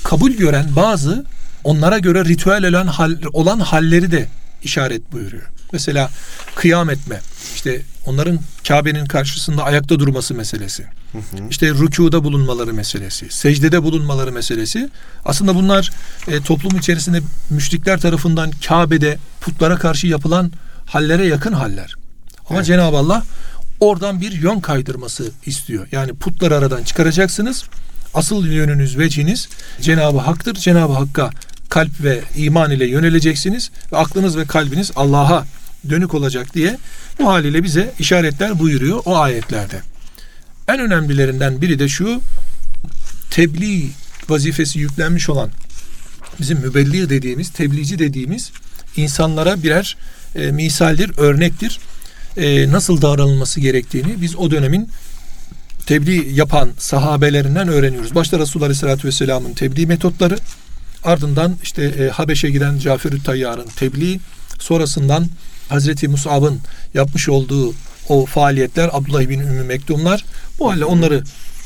kabul 0.04 0.31
gören 0.31 0.76
bazı 0.76 1.24
onlara 1.64 1.98
göre 1.98 2.24
ritüel 2.24 2.68
olan, 2.68 2.87
hal, 2.87 3.16
olan 3.33 3.61
halleri 3.61 4.12
de 4.12 4.28
işaret 4.62 5.12
buyuruyor. 5.12 5.46
Mesela 5.72 6.11
kıyam 6.54 6.90
etme, 6.90 7.20
işte 7.54 7.83
onların 8.07 8.40
Kabe'nin 8.68 9.07
karşısında 9.07 9.64
ayakta 9.64 9.98
durması 9.98 10.35
meselesi, 10.35 10.83
hı 11.12 11.18
hı. 11.18 11.48
işte 11.50 11.68
rükuda 11.68 12.24
bulunmaları 12.24 12.74
meselesi, 12.74 13.26
secdede 13.31 13.83
bulunmaları 13.83 14.33
meselesi. 14.33 14.90
Aslında 15.24 15.54
bunlar 15.54 15.90
e, 16.28 16.40
toplum 16.40 16.78
içerisinde 16.78 17.20
müşrikler 17.50 18.00
tarafından 18.00 18.50
Kabe'de 18.68 19.18
putlara 19.40 19.76
karşı 19.76 20.07
yapılan 20.07 20.52
hallere 20.87 21.26
yakın 21.26 21.52
haller. 21.52 21.94
Ama 22.50 22.59
evet. 22.59 22.66
Cenab-ı 22.66 22.96
Allah 22.96 23.22
oradan 23.81 24.20
bir 24.20 24.33
yön 24.33 24.61
kaydırması 24.61 25.31
istiyor. 25.46 25.88
Yani 25.92 26.14
putları 26.14 26.57
aradan 26.57 26.83
çıkaracaksınız. 26.83 27.64
Asıl 28.14 28.46
yönünüz, 28.46 28.98
veciniz 28.98 29.48
Cenab-ı 29.81 30.18
Hak'tır. 30.18 30.54
Cenab-ı 30.54 30.92
Hakk'a 30.92 31.31
kalp 31.68 32.02
ve 32.02 32.20
iman 32.37 32.70
ile 32.70 32.87
yöneleceksiniz 32.87 33.70
ve 33.92 33.96
aklınız 33.96 34.37
ve 34.37 34.44
kalbiniz 34.44 34.90
Allah'a 34.96 35.44
dönük 35.91 36.14
olacak 36.14 36.55
diye 36.55 36.79
bu 37.19 37.29
haliyle 37.29 37.62
bize 37.62 37.95
işaretler 37.99 38.59
buyuruyor 38.59 39.03
o 39.05 39.17
ayetlerde. 39.17 39.81
En 40.69 40.81
önemlilerinden 40.81 41.61
biri 41.61 41.79
de 41.79 41.88
şu 41.88 42.21
tebliğ 43.31 43.91
vazifesi 44.29 44.79
yüklenmiş 44.79 45.29
olan 45.29 45.51
bizim 46.41 46.59
mübelli 46.59 47.11
dediğimiz, 47.11 47.51
tebliğci 47.51 47.99
dediğimiz 47.99 48.51
insanlara 48.97 49.62
birer 49.62 49.97
e, 50.35 50.51
misaldir, 50.51 51.19
örnektir. 51.19 51.79
E, 52.37 52.73
nasıl 52.73 53.03
davranılması 53.03 53.61
gerektiğini 53.61 54.21
biz 54.21 54.37
o 54.37 54.51
dönemin 54.51 54.88
tebliğ 55.87 56.35
yapan 56.35 56.71
sahabelerinden 56.79 57.69
öğreniyoruz. 57.69 58.14
Başta 58.14 58.38
Resulullah 58.38 58.67
Aleyhisselatü 58.67 59.09
Vesselam'ın 59.09 59.53
tebliğ 59.53 59.87
metotları, 59.87 60.38
ardından 61.05 61.57
işte 61.62 61.85
e, 61.85 62.09
Habeş'e 62.09 62.51
giden 62.51 62.79
Cafer-ü 62.79 63.23
Tayyar'ın 63.23 63.67
tebliğ, 63.77 64.21
sonrasından 64.59 65.27
Hazreti 65.68 66.09
Musab'ın 66.09 66.61
yapmış 66.94 67.28
olduğu 67.28 67.74
o 68.09 68.26
faaliyetler, 68.26 68.90
Abdullah 68.92 69.28
bin 69.28 69.40
Ümmü 69.40 69.62
Mektumlar, 69.62 70.24
bu 70.59 70.70
halde 70.70 70.85
onları 70.85 71.24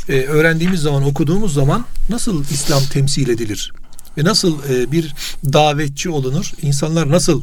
e, 0.09 0.13
öğrendiğimiz 0.13 0.81
zaman, 0.81 1.03
okuduğumuz 1.03 1.55
zaman 1.55 1.87
nasıl 2.09 2.45
İslam 2.51 2.83
temsil 2.85 3.29
edilir? 3.29 3.73
Ve 4.19 4.25
nasıl 4.25 4.59
e, 4.71 4.93
bir 4.93 5.15
davetçi 5.45 6.11
olunur? 6.11 6.53
İnsanlar 6.63 7.11
nasıl 7.11 7.43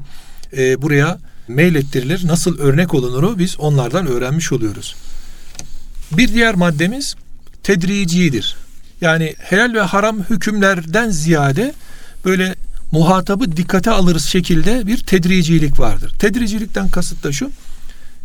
e, 0.58 0.82
buraya 0.82 1.20
meylettirilir? 1.48 2.28
Nasıl 2.28 2.60
örnek 2.60 2.94
olunuru 2.94 3.40
biz 3.40 3.60
onlardan 3.60 4.08
öğrenmiş 4.08 4.52
oluyoruz. 4.52 4.96
Bir 6.12 6.34
diğer 6.34 6.56
maddemiz 6.56 7.16
tedricidir. 7.64 8.56
Yani 9.02 9.36
helal 9.40 9.74
ve 9.74 9.82
haram 9.82 10.20
hükümlerden 10.24 11.10
ziyade 11.10 11.74
böyle 12.26 12.56
muhatabı 12.92 13.58
dikkate 13.58 13.92
alırız 13.92 14.26
şekilde 14.26 14.88
bir 14.88 14.98
tedricilik 14.98 15.80
vardır. 15.80 16.14
Tedricilikten 16.20 16.90
kasıt 16.90 17.24
da 17.24 17.32
şu. 17.32 17.52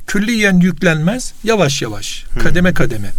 Külliyen 0.07 0.61
yüklenmez, 0.61 1.33
yavaş 1.45 1.83
yavaş, 1.83 2.25
kademe 2.43 2.75
kademe. 2.75 3.11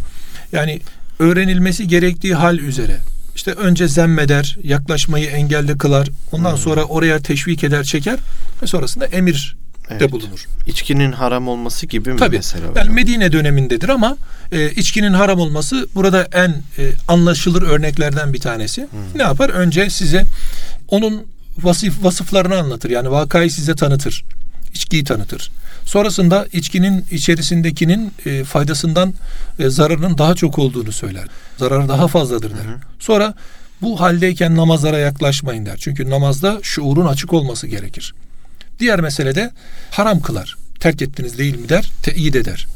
Yani 0.51 0.81
öğrenilmesi 1.19 1.87
gerektiği 1.87 2.35
hal 2.35 2.57
üzere. 2.57 2.97
İşte 3.35 3.51
önce 3.51 3.87
zemmeder, 3.87 4.57
yaklaşmayı 4.63 5.27
engelli 5.27 5.77
kılar. 5.77 6.09
Ondan 6.31 6.51
hmm. 6.51 6.57
sonra 6.57 6.83
oraya 6.83 7.19
teşvik 7.19 7.63
eder, 7.63 7.83
çeker 7.83 8.19
ve 8.61 8.67
sonrasında 8.67 9.05
emir 9.05 9.57
evet. 9.89 10.01
de 10.01 10.11
bulunur. 10.11 10.45
İçkinin 10.67 11.11
haram 11.11 11.47
olması 11.47 11.85
gibi 11.85 12.13
mi 12.13 12.19
Tabii, 12.19 12.35
mesela? 12.35 12.65
Yani 12.75 12.89
Medine 12.89 13.31
dönemindedir 13.31 13.89
ama 13.89 14.17
e, 14.51 14.71
içkinin 14.71 15.13
haram 15.13 15.39
olması 15.39 15.87
burada 15.95 16.27
en 16.33 16.49
e, 16.49 16.91
anlaşılır 17.07 17.61
örneklerden 17.61 18.33
bir 18.33 18.39
tanesi. 18.39 18.81
Hmm. 18.81 18.99
Ne 19.15 19.23
yapar? 19.23 19.49
Önce 19.49 19.89
size 19.89 20.23
onun 20.87 21.34
vasıf 21.57 22.03
vasıflarını 22.03 22.57
anlatır. 22.57 22.89
Yani 22.89 23.11
vakayı 23.11 23.51
size 23.51 23.75
tanıtır. 23.75 24.23
İçkiyi 24.73 25.03
tanıtır. 25.03 25.51
Sonrasında 25.85 26.47
içkinin 26.53 27.05
içerisindekinin 27.11 28.13
e, 28.25 28.43
faydasından 28.43 29.13
e, 29.59 29.69
zararının 29.69 30.17
daha 30.17 30.35
çok 30.35 30.59
olduğunu 30.59 30.91
söyler. 30.91 31.27
Zararı 31.57 31.89
daha 31.89 32.07
fazladır 32.07 32.49
der. 32.51 32.65
Hı 32.65 32.69
hı. 32.69 32.75
Sonra 32.99 33.33
bu 33.81 34.01
haldeyken 34.01 34.55
namazlara 34.55 34.97
yaklaşmayın 34.97 35.65
der. 35.65 35.77
Çünkü 35.79 36.09
namazda 36.09 36.59
şuurun 36.61 37.05
açık 37.05 37.33
olması 37.33 37.67
gerekir. 37.67 38.13
Diğer 38.79 38.99
mesele 39.01 39.35
de 39.35 39.51
haram 39.91 40.19
kılar. 40.19 40.55
Terk 40.79 41.01
ettiniz 41.01 41.37
değil 41.37 41.59
mi 41.59 41.69
der, 41.69 41.91
teyit 42.03 42.35
eder. 42.35 42.67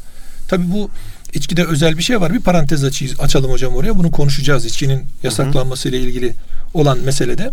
Tabi 0.48 0.72
bu 0.72 0.90
içkide 1.34 1.64
özel 1.64 1.98
bir 1.98 2.02
şey 2.02 2.20
var. 2.20 2.32
Bir 2.32 2.40
parantez 2.40 2.84
açıyız, 2.84 3.20
açalım 3.20 3.50
hocam 3.50 3.74
oraya. 3.74 3.98
Bunu 3.98 4.10
konuşacağız. 4.10 4.66
İçkinin 4.66 5.02
yasaklanması 5.22 5.88
ile 5.88 6.00
ilgili 6.00 6.34
olan 6.74 6.98
meselede. 6.98 7.50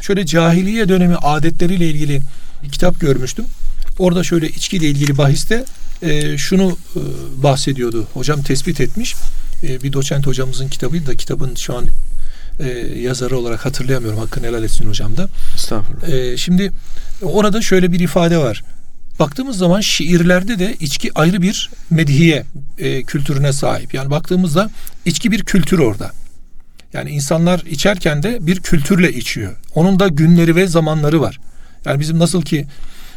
Şöyle 0.00 0.26
cahiliye 0.26 0.88
dönemi 0.88 1.16
adetleriyle 1.16 1.90
ilgili 1.90 2.20
bir 2.62 2.68
kitap 2.68 3.00
görmüştüm. 3.00 3.44
Orada 3.98 4.24
şöyle 4.24 4.48
içkiyle 4.48 4.86
ilgili 4.86 5.18
bahiste 5.18 5.64
e, 6.02 6.38
şunu 6.38 6.78
e, 6.96 7.00
bahsediyordu. 7.42 8.06
Hocam 8.14 8.42
tespit 8.42 8.80
etmiş. 8.80 9.14
E, 9.62 9.82
bir 9.82 9.92
doçent 9.92 10.26
hocamızın 10.26 10.68
kitabıydı 10.68 11.06
da 11.06 11.16
kitabın 11.16 11.54
şu 11.54 11.76
an 11.76 11.86
e, 12.60 12.68
yazarı 12.98 13.38
olarak 13.38 13.64
hatırlayamıyorum. 13.64 14.18
Hakkını 14.18 14.46
helal 14.46 14.64
etsin 14.64 14.88
hocam 14.88 15.16
da. 15.16 15.28
Estağfurullah. 15.54 16.08
E, 16.08 16.36
şimdi 16.36 16.72
orada 17.22 17.62
şöyle 17.62 17.92
bir 17.92 18.00
ifade 18.00 18.38
var. 18.38 18.64
Baktığımız 19.18 19.58
zaman 19.58 19.80
şiirlerde 19.80 20.58
de 20.58 20.76
içki 20.80 21.10
ayrı 21.14 21.42
bir 21.42 21.70
medihiye 21.90 22.44
e, 22.78 23.02
kültürüne 23.02 23.52
sahip. 23.52 23.94
Yani 23.94 24.10
baktığımızda 24.10 24.70
içki 25.04 25.32
bir 25.32 25.44
kültür 25.44 25.78
orada. 25.78 26.12
Yani 26.96 27.10
insanlar 27.10 27.60
içerken 27.70 28.22
de 28.22 28.38
bir 28.40 28.60
kültürle 28.60 29.12
içiyor. 29.12 29.52
Onun 29.74 30.00
da 30.00 30.08
günleri 30.08 30.56
ve 30.56 30.66
zamanları 30.66 31.20
var. 31.20 31.38
Yani 31.84 32.00
bizim 32.00 32.18
nasıl 32.18 32.42
ki 32.42 32.66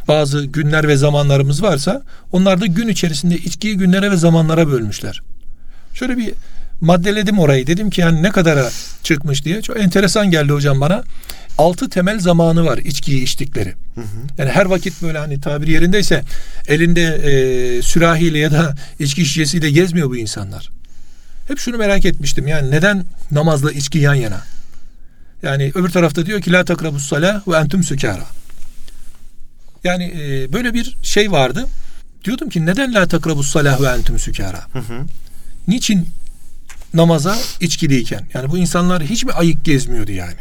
bazı 0.08 0.46
günler 0.46 0.88
ve 0.88 0.98
zamanlarımız 0.98 1.64
varsa 1.64 2.02
onlar 2.32 2.62
da 2.62 2.66
gün 2.66 2.88
içerisinde 2.88 3.38
içkiyi 3.38 3.78
günlere 3.78 4.12
ve 4.12 4.18
zamanlara 4.18 4.68
bölmüşler. 4.68 5.22
Şöyle 5.94 6.18
bir 6.18 6.34
maddeledim 6.82 7.40
orayı. 7.40 7.68
Dedim 7.68 7.90
ki 7.90 8.02
yani 8.02 8.24
ne 8.24 8.32
kadara 8.32 8.70
çıkmış 9.04 9.46
diye. 9.46 9.62
Çok 9.62 9.80
enteresan 9.80 10.32
geldi 10.32 10.54
hocam 10.54 10.82
bana. 10.82 11.04
Altı 11.58 11.90
temel 11.90 12.20
zamanı 12.20 12.66
var 12.66 12.78
içkiyi 12.78 13.24
içtikleri. 13.24 13.74
Hı 13.96 14.02
hı. 14.02 14.06
Yani 14.38 14.50
her 14.50 14.66
vakit 14.66 15.02
böyle 15.02 15.18
hani 15.18 15.42
tabiri 15.42 15.72
yerindeyse 15.72 16.24
elinde 16.68 17.04
e, 17.04 17.82
sürahiyle 17.82 18.40
ya 18.40 18.52
da 18.52 18.76
içki 19.00 19.26
şişesiyle 19.26 19.72
gezmiyor 19.72 20.10
bu 20.10 20.18
insanlar. 20.18 20.70
Hep 21.50 21.60
şunu 21.60 21.78
merak 21.78 22.06
etmiştim. 22.06 22.48
Yani 22.48 22.72
neden 22.72 23.06
namazla 23.32 23.72
içki 23.72 24.00
yan 24.00 24.14
yana? 24.14 24.42
Yani 25.44 25.72
öbür 25.76 25.90
tarafta 25.90 26.26
diyor 26.26 26.42
ki 26.42 26.52
la 26.52 26.66
takrabus 26.66 27.08
salah 27.08 27.48
ve 27.48 27.58
entum 27.58 27.84
sükara. 27.84 28.26
Yani 29.84 30.04
e, 30.04 30.54
böyle 30.54 30.74
bir 30.74 30.98
şey 31.04 31.32
vardı. 31.32 31.68
Diyordum 32.26 32.50
ki 32.50 32.66
neden 32.66 32.94
la 32.94 33.08
takrabus 33.08 33.52
salah 33.52 33.82
ve 33.82 33.88
entum 33.88 34.20
sükara? 34.20 34.68
Hı 34.74 34.80
hı. 34.80 35.06
Niçin 35.68 36.10
namaza 36.94 37.38
içkiliyken? 37.60 38.28
Yani 38.34 38.50
bu 38.52 38.58
insanlar 38.58 39.04
hiç 39.04 39.24
mi 39.24 39.32
ayık 39.32 39.66
gezmiyordu 39.66 40.12
yani? 40.12 40.40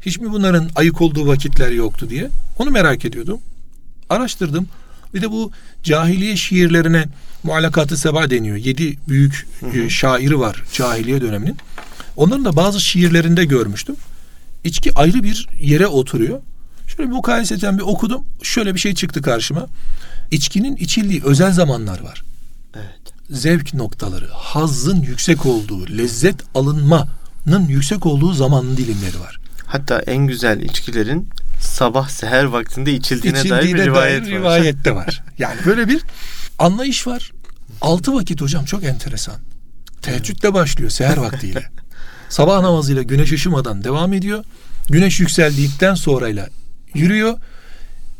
Hiç 0.00 0.18
mi 0.18 0.32
bunların 0.32 0.70
ayık 0.74 1.00
olduğu 1.00 1.26
vakitler 1.26 1.70
yoktu 1.70 2.10
diye? 2.10 2.28
Onu 2.58 2.70
merak 2.70 3.04
ediyordum. 3.04 3.40
Araştırdım. 4.08 4.68
Bir 5.14 5.22
de 5.22 5.30
bu 5.30 5.50
cahiliye 5.82 6.36
şiirlerine 6.36 7.04
muallakatı 7.42 7.96
seba 7.96 8.30
deniyor. 8.30 8.56
Yedi 8.56 8.98
büyük 9.08 9.46
hı 9.60 9.66
hı. 9.66 9.78
E, 9.78 9.90
şairi 9.90 10.40
var 10.40 10.64
cahiliye 10.72 11.20
döneminin. 11.20 11.56
Onların 12.16 12.44
da 12.44 12.56
bazı 12.56 12.80
şiirlerinde 12.80 13.44
görmüştüm. 13.44 13.96
İçki 14.64 14.94
ayrı 14.94 15.22
bir 15.22 15.48
yere 15.60 15.86
oturuyor. 15.86 16.40
Şöyle 16.86 17.10
bir 17.10 17.14
mukayeseten 17.14 17.78
bir 17.78 17.82
okudum. 17.82 18.24
Şöyle 18.42 18.74
bir 18.74 18.80
şey 18.80 18.94
çıktı 18.94 19.22
karşıma. 19.22 19.66
İçkinin 20.30 20.76
içildiği 20.76 21.22
özel 21.24 21.52
zamanlar 21.52 22.00
var. 22.00 22.22
Evet. 22.74 23.12
Zevk 23.30 23.74
noktaları, 23.74 24.28
hazzın 24.32 25.02
yüksek 25.02 25.46
olduğu, 25.46 25.88
lezzet 25.98 26.36
alınmanın 26.54 27.68
yüksek 27.68 28.06
olduğu 28.06 28.32
zaman 28.32 28.76
dilimleri 28.76 29.20
var. 29.20 29.40
Hatta 29.66 29.98
en 29.98 30.26
güzel 30.26 30.60
içkilerin 30.60 31.28
sabah 31.80 32.08
seher 32.08 32.44
vaktinde 32.44 32.92
içildiğine, 32.92 33.40
içildiğine 33.40 33.60
dair 33.60 33.74
bir 33.74 33.84
rivayet 33.84 34.22
dair 34.24 34.32
var. 34.32 34.38
rivayet 34.38 34.84
de 34.84 34.94
var. 34.94 35.22
Yani 35.38 35.56
böyle 35.66 35.88
bir 35.88 36.02
anlayış 36.58 37.06
var. 37.06 37.32
Altı 37.80 38.14
vakit 38.14 38.40
hocam 38.40 38.64
çok 38.64 38.84
enteresan. 38.84 39.34
Teheccüdle 40.02 40.54
başlıyor 40.54 40.90
seher 40.90 41.16
vaktiyle. 41.16 41.70
Sabah 42.28 42.60
namazıyla 42.60 43.02
güneş 43.02 43.32
ışımadan 43.32 43.84
devam 43.84 44.12
ediyor. 44.12 44.44
Güneş 44.88 45.20
yükseldikten 45.20 45.94
sonrayla 45.94 46.48
yürüyor. 46.94 47.38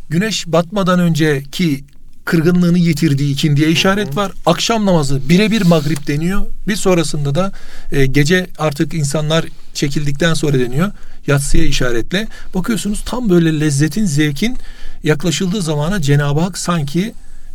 Güneş 0.09 0.47
batmadan 0.47 1.01
önceki 1.01 1.85
kırgınlığını 2.25 2.79
yitirdiği 2.79 3.33
ikindiye 3.33 3.71
işaret 3.71 4.17
var. 4.17 4.33
Akşam 4.47 4.87
namazı 4.87 5.29
birebir 5.29 5.63
magrib 5.63 6.07
deniyor. 6.07 6.47
Bir 6.69 6.77
sonrasında 6.77 7.35
da 7.35 7.53
e, 7.93 8.07
gece 8.07 8.47
artık 8.59 8.95
insanlar 8.95 9.45
çekildikten 9.75 10.35
sonra 10.35 10.59
deniyor. 10.59 10.91
Yatsıya 11.27 11.65
işaretle. 11.65 12.29
Bakıyorsunuz 12.55 13.03
tam 13.07 13.31
böyle 13.31 13.61
lezzetin, 13.61 14.05
zevkin 14.05 14.59
yaklaşıldığı 15.03 15.63
zamana 15.63 16.03
Cenab-ı 16.03 16.41
Hak 16.41 16.59
sanki 16.59 17.15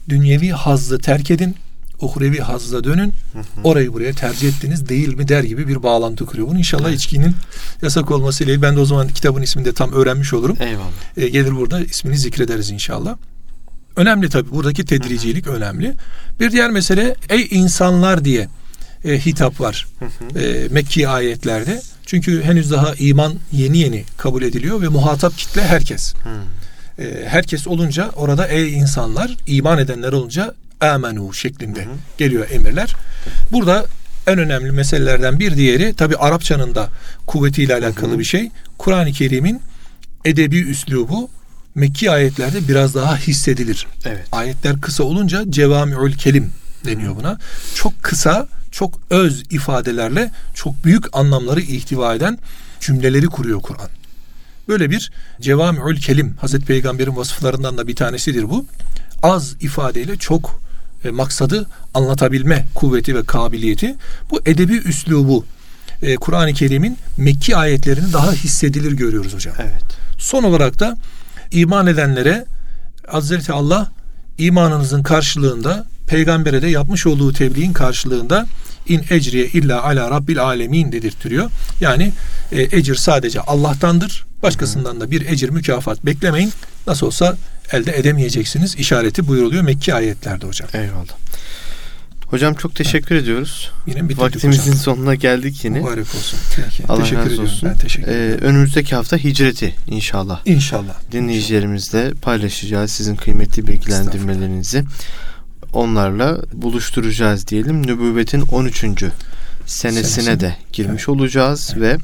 dünyevi 0.09 0.49
hazzı 0.49 0.99
terk 0.99 1.31
edin, 1.31 1.55
uhrevi 2.01 2.39
hazza 2.39 2.83
dönün. 2.83 3.13
Orayı 3.63 3.93
buraya 3.93 4.13
tercih 4.13 4.47
ettiniz 4.47 4.89
değil 4.89 5.17
mi 5.17 5.27
der 5.27 5.43
gibi 5.43 5.67
bir 5.67 5.83
bağlantı 5.83 6.25
kuruyor. 6.25 6.47
Bunu 6.47 6.57
inşallah 6.57 6.89
evet. 6.89 6.99
içkinin 6.99 7.35
yasak 7.81 8.11
olmasıyla 8.11 8.61
ben 8.61 8.75
de 8.75 8.79
o 8.79 8.85
zaman 8.85 9.07
kitabın 9.07 9.41
ismini 9.41 9.65
de 9.65 9.73
tam 9.73 9.91
öğrenmiş 9.91 10.33
olurum. 10.33 10.57
Eyvallah. 10.59 11.17
E, 11.17 11.29
gelir 11.29 11.55
burada 11.55 11.79
ismini 11.79 12.17
zikrederiz 12.17 12.69
inşallah. 12.69 13.15
Önemli 13.95 14.29
tabi 14.29 14.51
buradaki 14.51 14.85
tedricilik 14.85 15.47
önemli. 15.47 15.93
Bir 16.39 16.51
diğer 16.51 16.69
mesele 16.69 17.15
ey 17.29 17.47
insanlar 17.51 18.25
diye 18.25 18.47
e, 19.05 19.25
hitap 19.25 19.61
var 19.61 19.87
e, 20.35 20.67
Mekki 20.71 21.07
ayetlerde. 21.07 21.81
Çünkü 22.05 22.43
henüz 22.43 22.71
daha 22.71 22.93
iman 22.93 23.33
yeni 23.51 23.77
yeni 23.77 24.03
kabul 24.17 24.41
ediliyor 24.41 24.81
ve 24.81 24.87
muhatap 24.87 25.37
kitle 25.37 25.61
herkes. 25.61 26.13
E, 26.99 27.25
herkes 27.27 27.67
olunca 27.67 28.09
orada 28.15 28.47
ey 28.47 28.73
insanlar 28.73 29.37
iman 29.47 29.79
edenler 29.79 30.13
olunca 30.13 30.53
amenu 30.81 31.33
şeklinde 31.33 31.87
geliyor 32.17 32.47
emirler. 32.51 32.95
Burada 33.51 33.85
en 34.27 34.39
önemli 34.39 34.71
meselelerden 34.71 35.39
bir 35.39 35.55
diğeri 35.55 35.93
tabi 35.93 36.15
Arapçanın 36.15 36.75
da 36.75 36.89
kuvvetiyle 37.27 37.73
alakalı 37.73 38.19
bir 38.19 38.23
şey. 38.23 38.51
Kur'an-ı 38.77 39.11
Kerim'in 39.11 39.61
edebi 40.25 40.59
üslubu 40.59 41.29
Mekki 41.75 42.11
ayetlerde 42.11 42.67
biraz 42.67 42.95
daha 42.95 43.17
hissedilir. 43.17 43.87
Evet. 44.05 44.27
Ayetler 44.31 44.81
kısa 44.81 45.03
olunca 45.03 45.43
cevamiül 45.49 46.13
kelim 46.13 46.51
deniyor 46.85 47.15
buna. 47.15 47.37
Çok 47.75 48.03
kısa, 48.03 48.47
çok 48.71 48.99
öz 49.09 49.43
ifadelerle 49.49 50.31
çok 50.53 50.85
büyük 50.85 51.17
anlamları 51.17 51.61
ihtiva 51.61 52.15
eden 52.15 52.37
cümleleri 52.79 53.25
kuruyor 53.25 53.61
Kur'an. 53.61 53.89
Böyle 54.67 54.89
bir 54.89 55.11
cevamiül 55.41 56.01
kelim 56.01 56.33
Hazreti 56.41 56.65
Peygamber'in 56.65 57.15
vasıflarından 57.15 57.77
da 57.77 57.87
bir 57.87 57.95
tanesidir 57.95 58.49
bu. 58.49 58.65
Az 59.23 59.55
ifadeyle 59.59 60.17
çok 60.17 60.61
e, 61.05 61.09
maksadı 61.09 61.67
anlatabilme 61.93 62.65
kuvveti 62.75 63.15
ve 63.15 63.23
kabiliyeti. 63.23 63.95
Bu 64.31 64.41
edebi 64.45 64.77
üslubu 64.77 65.45
e, 66.01 66.15
Kur'an-ı 66.15 66.53
Kerim'in 66.53 66.97
Mekki 67.17 67.55
ayetlerini 67.55 68.13
daha 68.13 68.31
hissedilir 68.31 68.91
görüyoruz 68.91 69.33
hocam. 69.33 69.55
Evet. 69.59 69.83
Son 70.17 70.43
olarak 70.43 70.79
da 70.79 70.97
iman 71.55 71.87
edenlere 71.87 72.45
Hazreti 73.07 73.53
Allah 73.53 73.91
imanınızın 74.37 75.03
karşılığında 75.03 75.85
peygambere 76.07 76.61
de 76.61 76.67
yapmış 76.67 77.07
olduğu 77.07 77.33
tebliğin 77.33 77.73
karşılığında 77.73 78.45
in 78.87 79.05
ecriye 79.09 79.47
illa 79.47 79.83
ala 79.83 80.11
rabbil 80.11 80.43
alemin 80.43 80.91
dedirtiyor. 80.91 81.51
Yani 81.81 82.11
e, 82.51 82.61
ecir 82.61 82.95
sadece 82.95 83.39
Allah'tandır. 83.39 84.25
Başkasından 84.43 85.01
da 85.01 85.11
bir 85.11 85.25
ecir 85.25 85.49
mükafat 85.49 86.05
beklemeyin. 86.05 86.51
Nasıl 86.87 87.07
olsa 87.07 87.37
elde 87.71 87.97
edemeyeceksiniz 87.97 88.75
işareti 88.75 89.27
buyuruluyor 89.27 89.63
Mekki 89.63 89.93
ayetlerde 89.93 90.47
hocam. 90.47 90.69
Eyvallah. 90.73 91.15
Hocam 92.27 92.53
çok 92.53 92.75
teşekkür 92.75 93.15
evet. 93.15 93.23
ediyoruz. 93.23 93.71
Yine 93.87 94.17
Vaktimizin 94.17 94.61
hocam. 94.61 94.75
sonuna 94.75 95.15
geldik 95.15 95.65
yine. 95.65 95.79
Mübarek 95.79 96.15
olsun. 96.15 96.39
Peki. 96.55 96.83
Allah 96.87 97.03
teşekkür 97.03 97.31
razı 97.31 97.41
olsun. 97.41 97.69
Ben 97.69 97.77
teşekkür 97.77 98.07
ederim. 98.11 98.39
Ee, 98.43 98.45
önümüzdeki 98.45 98.95
hafta 98.95 99.17
hicreti 99.17 99.75
inşallah. 99.87 100.41
İnşallah. 100.45 100.93
Dinleyicilerimizle 101.11 102.13
paylaşacağız 102.21 102.91
sizin 102.91 103.15
kıymetli 103.15 103.67
bilgilendirmelerinizi. 103.67 104.83
Onlarla 105.73 106.41
buluşturacağız 106.53 107.47
diyelim. 107.47 107.87
Nübüvvetin 107.87 108.41
13. 108.41 108.83
senesine 109.65 110.23
Senesi. 110.23 110.39
de 110.39 110.55
girmiş 110.73 111.03
evet. 111.03 111.09
olacağız 111.09 111.73
evet. 111.77 111.99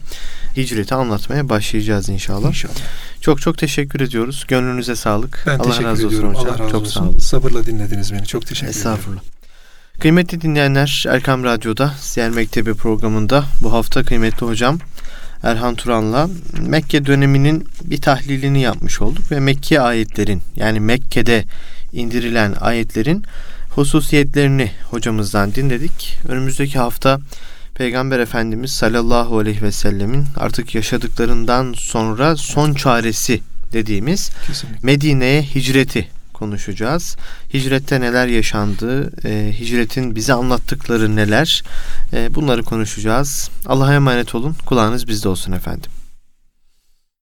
ve 0.57 0.61
hicreti 0.61 0.95
anlatmaya 0.95 1.49
başlayacağız 1.49 2.09
inşallah. 2.09 2.47
İnşallah. 2.47 2.73
Çok 3.21 3.41
çok 3.41 3.57
teşekkür 3.57 4.01
ediyoruz. 4.01 4.45
Gönlünüze 4.47 4.95
sağlık. 4.95 5.43
Ben 5.47 5.55
Allah 5.57 5.63
teşekkür 5.63 5.85
razı 5.85 6.07
ediyorum. 6.07 6.29
olsun 6.29 6.39
hocam. 6.39 6.55
Allah 6.55 6.63
razı 6.63 6.71
çok 6.71 6.81
olsun. 6.81 7.01
sağ 7.01 7.09
olun. 7.09 7.17
Sabırla 7.19 7.65
dinlediniz 7.65 8.13
beni. 8.13 8.25
Çok 8.25 8.47
teşekkür 8.47 8.69
Estağfurullah. 8.69 8.97
ederim. 8.97 9.17
Estağfurullah. 9.17 9.40
Kıymetli 10.01 10.41
dinleyenler 10.41 11.03
Erkam 11.09 11.43
Radyo'da 11.43 11.93
Siyer 11.99 12.29
Mektebi 12.29 12.73
programında 12.73 13.45
bu 13.61 13.73
hafta 13.73 14.03
kıymetli 14.03 14.45
hocam 14.45 14.79
Erhan 15.43 15.75
Turan'la 15.75 16.29
Mekke 16.61 17.05
döneminin 17.05 17.67
bir 17.83 18.01
tahlilini 18.01 18.61
yapmış 18.61 19.01
olduk 19.01 19.31
ve 19.31 19.39
Mekke 19.39 19.81
ayetlerin 19.81 20.41
yani 20.55 20.79
Mekke'de 20.79 21.43
indirilen 21.93 22.55
ayetlerin 22.61 23.25
hususiyetlerini 23.69 24.71
hocamızdan 24.89 25.55
dinledik. 25.55 26.17
Önümüzdeki 26.27 26.79
hafta 26.79 27.19
Peygamber 27.75 28.19
Efendimiz 28.19 28.71
sallallahu 28.71 29.37
aleyhi 29.37 29.61
ve 29.61 29.71
sellemin 29.71 30.25
artık 30.37 30.75
yaşadıklarından 30.75 31.73
sonra 31.77 32.35
son 32.35 32.73
çaresi 32.73 33.41
dediğimiz. 33.73 34.31
Medine'ye 34.83 35.41
hicreti 35.41 36.07
konuşacağız. 36.41 37.17
Hicrette 37.53 38.01
neler 38.01 38.27
yaşandı, 38.27 39.11
e, 39.27 39.53
hicretin 39.59 40.15
bize 40.15 40.33
anlattıkları 40.33 41.15
neler, 41.15 41.63
e, 42.13 42.35
bunları 42.35 42.63
konuşacağız. 42.63 43.49
Allah'a 43.65 43.93
emanet 43.93 44.35
olun, 44.35 44.55
kulağınız 44.65 45.07
bizde 45.07 45.29
olsun 45.29 45.51
efendim. 45.51 45.91